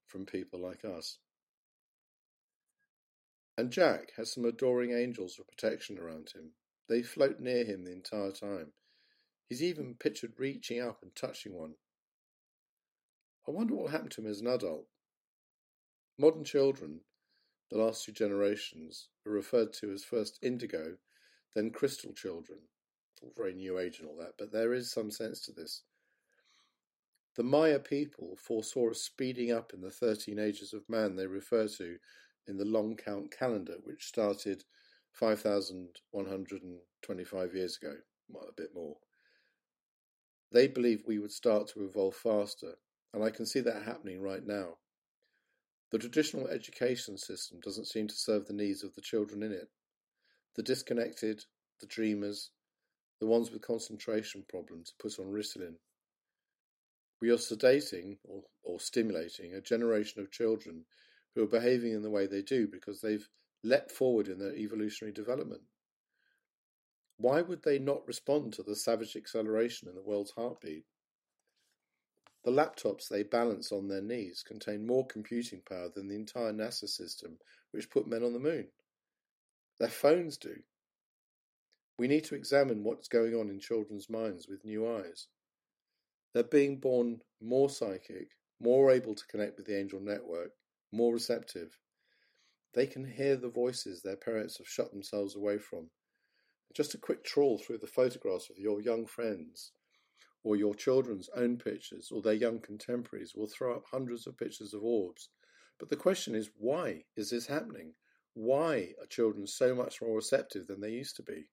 from 0.05 0.25
people 0.25 0.59
like 0.59 0.83
us. 0.83 1.17
And 3.57 3.71
Jack 3.71 4.11
has 4.17 4.33
some 4.33 4.43
adoring 4.43 4.91
angels 4.91 5.35
for 5.35 5.43
protection 5.43 5.97
around 5.97 6.31
him. 6.35 6.51
They 6.89 7.01
float 7.01 7.39
near 7.39 7.63
him 7.63 7.85
the 7.85 7.93
entire 7.93 8.31
time. 8.31 8.73
He's 9.47 9.63
even 9.63 9.95
pictured 9.99 10.33
reaching 10.37 10.81
up 10.81 10.99
and 11.01 11.15
touching 11.15 11.53
one. 11.53 11.75
I 13.47 13.51
wonder 13.51 13.75
what 13.75 13.91
happened 13.91 14.11
to 14.11 14.21
him 14.21 14.27
as 14.27 14.41
an 14.41 14.47
adult. 14.47 14.87
Modern 16.17 16.43
children, 16.43 17.01
the 17.69 17.77
last 17.77 18.03
two 18.03 18.11
generations, 18.11 19.09
are 19.25 19.31
referred 19.31 19.73
to 19.73 19.91
as 19.91 20.03
first 20.03 20.39
indigo, 20.41 20.97
then 21.53 21.71
crystal 21.71 22.13
children. 22.13 22.59
Very 23.35 23.53
new 23.53 23.79
age 23.79 23.99
and 23.99 24.07
all 24.07 24.17
that, 24.17 24.33
but 24.37 24.51
there 24.51 24.73
is 24.73 24.91
some 24.91 25.11
sense 25.11 25.41
to 25.41 25.51
this. 25.51 25.83
The 27.35 27.43
Maya 27.43 27.79
people 27.79 28.37
foresaw 28.37 28.91
a 28.91 28.95
speeding 28.95 29.51
up 29.51 29.73
in 29.73 29.81
the 29.81 29.91
thirteen 29.91 30.39
ages 30.39 30.73
of 30.73 30.89
man 30.89 31.15
they 31.15 31.27
refer 31.27 31.67
to 31.67 31.97
in 32.47 32.57
the 32.57 32.65
long 32.65 32.95
count 32.95 33.31
calendar, 33.31 33.77
which 33.83 34.05
started 34.05 34.63
5,125 35.11 37.55
years 37.55 37.77
ago, 37.77 37.95
well, 38.29 38.47
a 38.49 38.53
bit 38.53 38.73
more. 38.75 38.97
They 40.51 40.67
believe 40.67 41.03
we 41.05 41.19
would 41.19 41.31
start 41.31 41.67
to 41.69 41.83
evolve 41.83 42.15
faster, 42.15 42.75
and 43.13 43.23
I 43.23 43.29
can 43.29 43.45
see 43.45 43.61
that 43.61 43.83
happening 43.83 44.21
right 44.21 44.45
now. 44.45 44.77
The 45.91 45.99
traditional 45.99 46.47
education 46.47 47.17
system 47.17 47.59
doesn't 47.61 47.87
seem 47.87 48.07
to 48.07 48.15
serve 48.15 48.45
the 48.45 48.53
needs 48.53 48.83
of 48.83 48.95
the 48.95 49.01
children 49.01 49.43
in 49.43 49.51
it. 49.51 49.69
The 50.55 50.63
disconnected, 50.63 51.45
the 51.79 51.87
dreamers, 51.87 52.51
the 53.19 53.27
ones 53.27 53.51
with 53.51 53.61
concentration 53.61 54.43
problems 54.49 54.91
are 54.91 55.01
put 55.01 55.19
on 55.19 55.31
Ritalin. 55.31 55.75
We 57.21 57.29
are 57.29 57.37
sedating 57.37 58.17
or, 58.23 58.43
or 58.63 58.79
stimulating 58.79 59.53
a 59.53 59.61
generation 59.61 60.21
of 60.21 60.31
children 60.31 60.85
who 61.33 61.43
are 61.43 61.47
behaving 61.47 61.93
in 61.93 62.01
the 62.01 62.09
way 62.09 62.27
they 62.27 62.41
do 62.41 62.67
because 62.67 63.01
they've 63.01 63.27
leapt 63.63 63.91
forward 63.91 64.27
in 64.27 64.39
their 64.39 64.55
evolutionary 64.55 65.13
development. 65.13 65.61
Why 67.17 67.41
would 67.41 67.63
they 67.63 67.79
not 67.79 68.05
respond 68.07 68.53
to 68.53 68.63
the 68.63 68.75
savage 68.75 69.15
acceleration 69.15 69.87
in 69.87 69.95
the 69.95 70.01
world's 70.01 70.31
heartbeat? 70.31 70.85
The 72.43 72.51
laptops 72.51 73.07
they 73.07 73.23
balance 73.23 73.71
on 73.71 73.87
their 73.87 74.01
knees 74.01 74.43
contain 74.45 74.85
more 74.85 75.07
computing 75.07 75.61
power 75.67 75.89
than 75.93 76.07
the 76.07 76.15
entire 76.15 76.53
NASA 76.53 76.87
system 76.87 77.39
which 77.71 77.89
put 77.89 78.07
men 78.07 78.23
on 78.23 78.33
the 78.33 78.39
moon. 78.39 78.67
Their 79.79 79.89
phones 79.89 80.37
do. 80.37 80.55
We 81.97 82.07
need 82.07 82.25
to 82.25 82.35
examine 82.35 82.83
what's 82.83 83.07
going 83.07 83.33
on 83.35 83.49
in 83.49 83.59
children's 83.59 84.09
minds 84.09 84.47
with 84.49 84.65
new 84.65 84.87
eyes. 84.87 85.27
They're 86.33 86.43
being 86.43 86.79
born 86.79 87.21
more 87.41 87.69
psychic, 87.69 88.31
more 88.59 88.91
able 88.91 89.15
to 89.15 89.27
connect 89.27 89.55
with 89.55 89.65
the 89.65 89.79
angel 89.79 90.01
network, 90.01 90.51
more 90.91 91.13
receptive. 91.13 91.77
They 92.73 92.87
can 92.87 93.05
hear 93.05 93.37
the 93.37 93.49
voices 93.49 94.01
their 94.01 94.17
parents 94.17 94.57
have 94.57 94.67
shut 94.67 94.91
themselves 94.91 95.37
away 95.37 95.57
from. 95.57 95.89
Just 96.73 96.93
a 96.93 96.97
quick 96.97 97.23
trawl 97.23 97.57
through 97.57 97.77
the 97.77 97.87
photographs 97.87 98.49
of 98.49 98.57
your 98.57 98.81
young 98.81 99.05
friends 99.05 99.71
or 100.43 100.57
your 100.57 100.75
children's 100.75 101.29
own 101.35 101.57
pictures 101.57 102.11
or 102.11 102.21
their 102.21 102.33
young 102.33 102.59
contemporaries 102.59 103.33
will 103.33 103.47
throw 103.47 103.73
up 103.73 103.85
hundreds 103.89 104.27
of 104.27 104.37
pictures 104.37 104.73
of 104.73 104.83
orbs. 104.83 105.29
But 105.79 105.89
the 105.89 105.95
question 105.95 106.35
is, 106.35 106.51
why 106.57 107.05
is 107.15 107.29
this 107.29 107.47
happening? 107.47 107.93
Why 108.33 108.93
are 109.01 109.07
children 109.07 109.47
so 109.47 109.73
much 109.73 110.01
more 110.01 110.17
receptive 110.17 110.67
than 110.67 110.81
they 110.81 110.91
used 110.91 111.15
to 111.15 111.23
be? 111.23 111.47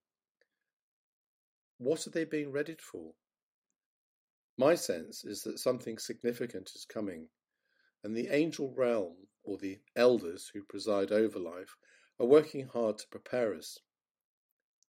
What 1.83 2.07
are 2.07 2.11
they 2.11 2.25
being 2.25 2.53
readied 2.53 2.81
for? 2.81 3.13
My 4.57 4.77
sense 4.77 5.25
is 5.25 5.43
that 5.43 5.59
something 5.59 5.99
significant 5.99 6.71
is 6.77 6.85
coming, 6.85 7.27
and 8.05 8.17
the 8.17 8.29
angel 8.29 8.73
realm, 8.77 9.17
or 9.43 9.59
the 9.59 9.81
elders 9.97 10.49
who 10.55 10.63
preside 10.63 11.11
over 11.11 11.41
life, 11.41 11.77
are 12.21 12.27
working 12.27 12.69
hard 12.69 12.99
to 12.99 13.09
prepare 13.09 13.53
us. 13.53 13.81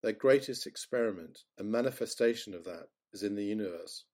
Their 0.03 0.13
greatest 0.13 0.67
experiment 0.67 1.45
and 1.57 1.73
manifestation 1.73 2.53
of 2.53 2.65
that 2.65 2.89
is 3.15 3.23
in 3.23 3.37
the 3.37 3.45
universe. 3.45 4.05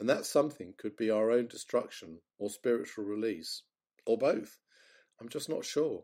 And 0.00 0.08
that 0.08 0.26
something 0.26 0.74
could 0.78 0.96
be 0.96 1.10
our 1.10 1.30
own 1.30 1.46
destruction 1.46 2.18
or 2.40 2.50
spiritual 2.50 3.04
release, 3.04 3.62
or 4.04 4.18
both. 4.18 4.58
I'm 5.20 5.28
just 5.28 5.48
not 5.48 5.64
sure. 5.64 6.02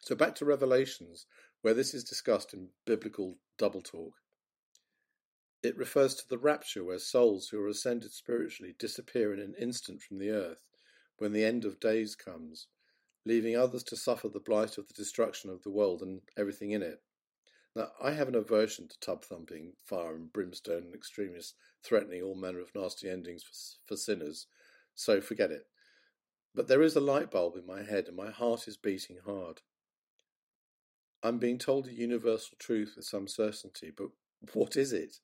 So 0.00 0.14
back 0.14 0.34
to 0.34 0.44
Revelations, 0.44 1.24
where 1.62 1.74
this 1.74 1.94
is 1.94 2.04
discussed 2.04 2.52
in 2.52 2.68
biblical 2.84 3.38
double 3.56 3.80
talk. 3.80 4.14
It 5.62 5.76
refers 5.76 6.16
to 6.16 6.28
the 6.28 6.38
rapture 6.38 6.84
where 6.84 6.98
souls 6.98 7.48
who 7.48 7.60
are 7.60 7.68
ascended 7.68 8.12
spiritually 8.12 8.74
disappear 8.78 9.32
in 9.32 9.40
an 9.40 9.54
instant 9.58 10.02
from 10.02 10.18
the 10.18 10.30
earth 10.30 10.64
when 11.18 11.32
the 11.32 11.44
end 11.44 11.64
of 11.64 11.78
days 11.78 12.16
comes, 12.16 12.66
leaving 13.24 13.56
others 13.56 13.84
to 13.84 13.96
suffer 13.96 14.28
the 14.28 14.40
blight 14.40 14.76
of 14.76 14.88
the 14.88 14.94
destruction 14.94 15.50
of 15.50 15.62
the 15.62 15.70
world 15.70 16.02
and 16.02 16.22
everything 16.36 16.72
in 16.72 16.82
it. 16.82 17.00
Now, 17.76 17.92
I 18.02 18.10
have 18.10 18.28
an 18.28 18.34
aversion 18.34 18.88
to 18.88 19.00
tub 19.00 19.24
thumping, 19.24 19.74
fire 19.84 20.14
and 20.16 20.32
brimstone, 20.32 20.82
and 20.82 20.94
extremists 20.94 21.54
threatening 21.82 22.22
all 22.22 22.34
manner 22.34 22.60
of 22.60 22.74
nasty 22.74 23.08
endings 23.08 23.44
for, 23.44 23.94
for 23.94 23.96
sinners, 23.96 24.46
so 24.94 25.20
forget 25.20 25.50
it. 25.50 25.66
But 26.54 26.68
there 26.68 26.82
is 26.82 26.96
a 26.96 27.00
light 27.00 27.30
bulb 27.30 27.56
in 27.56 27.64
my 27.64 27.82
head 27.82 28.08
and 28.08 28.16
my 28.16 28.30
heart 28.30 28.68
is 28.68 28.76
beating 28.76 29.18
hard. 29.24 29.62
I'm 31.22 31.38
being 31.38 31.58
told 31.58 31.86
a 31.86 31.92
universal 31.92 32.56
truth 32.58 32.94
with 32.96 33.04
some 33.04 33.28
certainty, 33.28 33.92
but 33.96 34.08
what 34.54 34.76
is 34.76 34.92
it? 34.92 35.16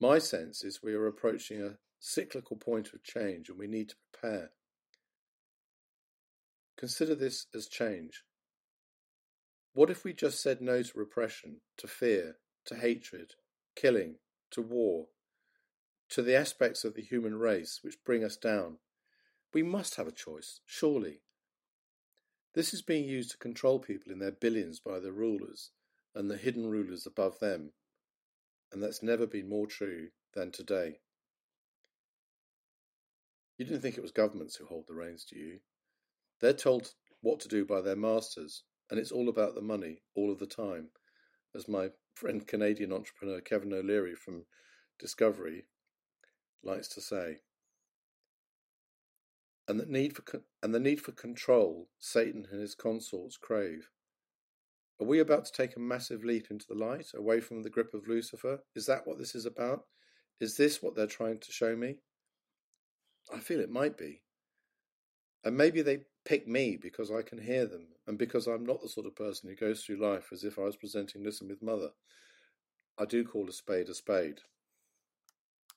My 0.00 0.18
sense 0.18 0.64
is 0.64 0.82
we 0.82 0.94
are 0.94 1.06
approaching 1.06 1.62
a 1.62 1.76
cyclical 2.00 2.56
point 2.56 2.92
of 2.92 3.04
change 3.04 3.48
and 3.48 3.58
we 3.58 3.66
need 3.66 3.90
to 3.90 3.96
prepare. 4.12 4.50
Consider 6.76 7.14
this 7.14 7.46
as 7.54 7.68
change. 7.68 8.24
What 9.74 9.90
if 9.90 10.04
we 10.04 10.12
just 10.12 10.42
said 10.42 10.60
no 10.60 10.82
to 10.82 10.98
repression, 10.98 11.60
to 11.78 11.86
fear, 11.86 12.36
to 12.66 12.74
hatred, 12.74 13.34
killing, 13.76 14.16
to 14.50 14.60
war, 14.60 15.06
to 16.10 16.22
the 16.22 16.36
aspects 16.36 16.84
of 16.84 16.94
the 16.94 17.02
human 17.02 17.38
race 17.38 17.80
which 17.82 18.04
bring 18.04 18.24
us 18.24 18.36
down? 18.36 18.78
We 19.54 19.62
must 19.62 19.96
have 19.96 20.06
a 20.06 20.12
choice, 20.12 20.60
surely. 20.66 21.20
This 22.54 22.74
is 22.74 22.82
being 22.82 23.08
used 23.08 23.30
to 23.30 23.38
control 23.38 23.78
people 23.78 24.12
in 24.12 24.18
their 24.18 24.32
billions 24.32 24.78
by 24.80 25.00
the 25.00 25.12
rulers 25.12 25.70
and 26.14 26.30
the 26.30 26.36
hidden 26.36 26.70
rulers 26.70 27.06
above 27.06 27.38
them 27.38 27.72
and 28.72 28.82
that's 28.82 29.02
never 29.02 29.26
been 29.26 29.48
more 29.48 29.66
true 29.66 30.08
than 30.34 30.50
today. 30.50 30.98
You 33.58 33.66
didn't 33.66 33.82
think 33.82 33.98
it 33.98 34.02
was 34.02 34.12
governments 34.12 34.56
who 34.56 34.64
hold 34.64 34.86
the 34.88 34.94
reins, 34.94 35.26
do 35.30 35.38
you? 35.38 35.58
They're 36.40 36.54
told 36.54 36.94
what 37.20 37.38
to 37.40 37.48
do 37.48 37.64
by 37.64 37.82
their 37.82 37.96
masters, 37.96 38.64
and 38.90 38.98
it's 38.98 39.12
all 39.12 39.28
about 39.28 39.54
the 39.54 39.60
money 39.60 40.02
all 40.16 40.32
of 40.32 40.38
the 40.38 40.46
time, 40.46 40.88
as 41.54 41.68
my 41.68 41.90
friend 42.14 42.46
Canadian 42.46 42.92
entrepreneur 42.92 43.40
Kevin 43.40 43.72
O'Leary 43.72 44.14
from 44.14 44.46
Discovery 44.98 45.66
likes 46.64 46.88
to 46.88 47.00
say. 47.00 47.38
And 49.72 49.80
the 49.80 49.86
need 49.86 50.14
for 50.14 50.22
and 50.62 50.74
the 50.74 50.78
need 50.78 51.00
for 51.00 51.12
control 51.12 51.88
Satan 51.98 52.46
and 52.52 52.60
his 52.60 52.74
consorts 52.74 53.38
crave. 53.38 53.88
Are 55.00 55.06
we 55.06 55.18
about 55.18 55.46
to 55.46 55.52
take 55.52 55.76
a 55.76 55.80
massive 55.80 56.24
leap 56.24 56.48
into 56.50 56.66
the 56.68 56.74
light, 56.74 57.06
away 57.14 57.40
from 57.40 57.62
the 57.62 57.70
grip 57.70 57.94
of 57.94 58.06
Lucifer? 58.06 58.58
Is 58.76 58.84
that 58.84 59.06
what 59.06 59.18
this 59.18 59.34
is 59.34 59.46
about? 59.46 59.84
Is 60.42 60.58
this 60.58 60.82
what 60.82 60.94
they're 60.94 61.06
trying 61.06 61.38
to 61.38 61.52
show 61.52 61.74
me? 61.74 61.96
I 63.34 63.38
feel 63.38 63.60
it 63.60 63.70
might 63.70 63.96
be. 63.96 64.20
And 65.42 65.56
maybe 65.56 65.80
they 65.80 66.00
pick 66.26 66.46
me 66.46 66.76
because 66.80 67.10
I 67.10 67.22
can 67.22 67.40
hear 67.40 67.64
them 67.64 67.86
and 68.06 68.18
because 68.18 68.46
I'm 68.46 68.66
not 68.66 68.82
the 68.82 68.90
sort 68.90 69.06
of 69.06 69.16
person 69.16 69.48
who 69.48 69.56
goes 69.56 69.82
through 69.82 70.02
life 70.02 70.28
as 70.34 70.44
if 70.44 70.58
I 70.58 70.64
was 70.64 70.76
presenting 70.76 71.24
Listen 71.24 71.48
with 71.48 71.62
Mother. 71.62 71.92
I 72.98 73.06
do 73.06 73.24
call 73.24 73.48
a 73.48 73.52
spade 73.52 73.88
a 73.88 73.94
spade. 73.94 74.40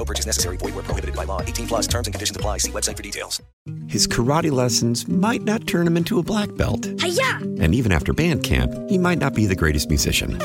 No 0.00 0.04
purchase 0.06 0.24
necessary. 0.24 0.56
Void 0.56 0.74
where 0.74 0.82
prohibited 0.82 1.14
by 1.14 1.24
law. 1.24 1.42
18 1.42 1.66
plus 1.66 1.86
terms 1.86 2.06
and 2.06 2.14
conditions 2.14 2.34
apply. 2.34 2.56
See 2.56 2.70
website 2.72 2.96
for 2.96 3.02
details. 3.02 3.42
His 3.86 4.08
karate 4.08 4.50
lessons 4.50 5.06
might 5.06 5.42
not 5.42 5.66
turn 5.66 5.86
him 5.86 5.98
into 5.98 6.18
a 6.18 6.22
black 6.22 6.56
belt. 6.56 6.88
Hi-ya! 7.00 7.36
And 7.62 7.74
even 7.74 7.92
after 7.92 8.14
band 8.14 8.42
camp, 8.42 8.72
he 8.88 8.96
might 8.96 9.18
not 9.18 9.34
be 9.34 9.44
the 9.44 9.54
greatest 9.54 9.90
musician. 9.90 10.38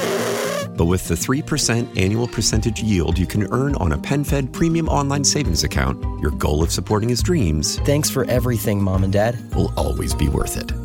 But 0.75 0.87
with 0.91 1.07
the 1.07 1.15
3% 1.15 1.97
annual 1.97 2.27
percentage 2.27 2.83
yield 2.83 3.17
you 3.17 3.27
can 3.27 3.47
earn 3.53 3.75
on 3.75 3.93
a 3.93 3.97
PenFed 3.97 4.51
premium 4.51 4.89
online 4.89 5.23
savings 5.23 5.63
account, 5.63 6.03
your 6.19 6.31
goal 6.31 6.61
of 6.61 6.69
supporting 6.69 7.07
his 7.07 7.23
dreams 7.23 7.79
Thanks 7.85 8.09
for 8.09 8.25
everything, 8.25 8.83
Mom 8.83 9.05
and 9.05 9.13
Dad. 9.13 9.37
will 9.55 9.71
always 9.77 10.13
be 10.13 10.27
worth 10.27 10.57
it. 10.57 10.84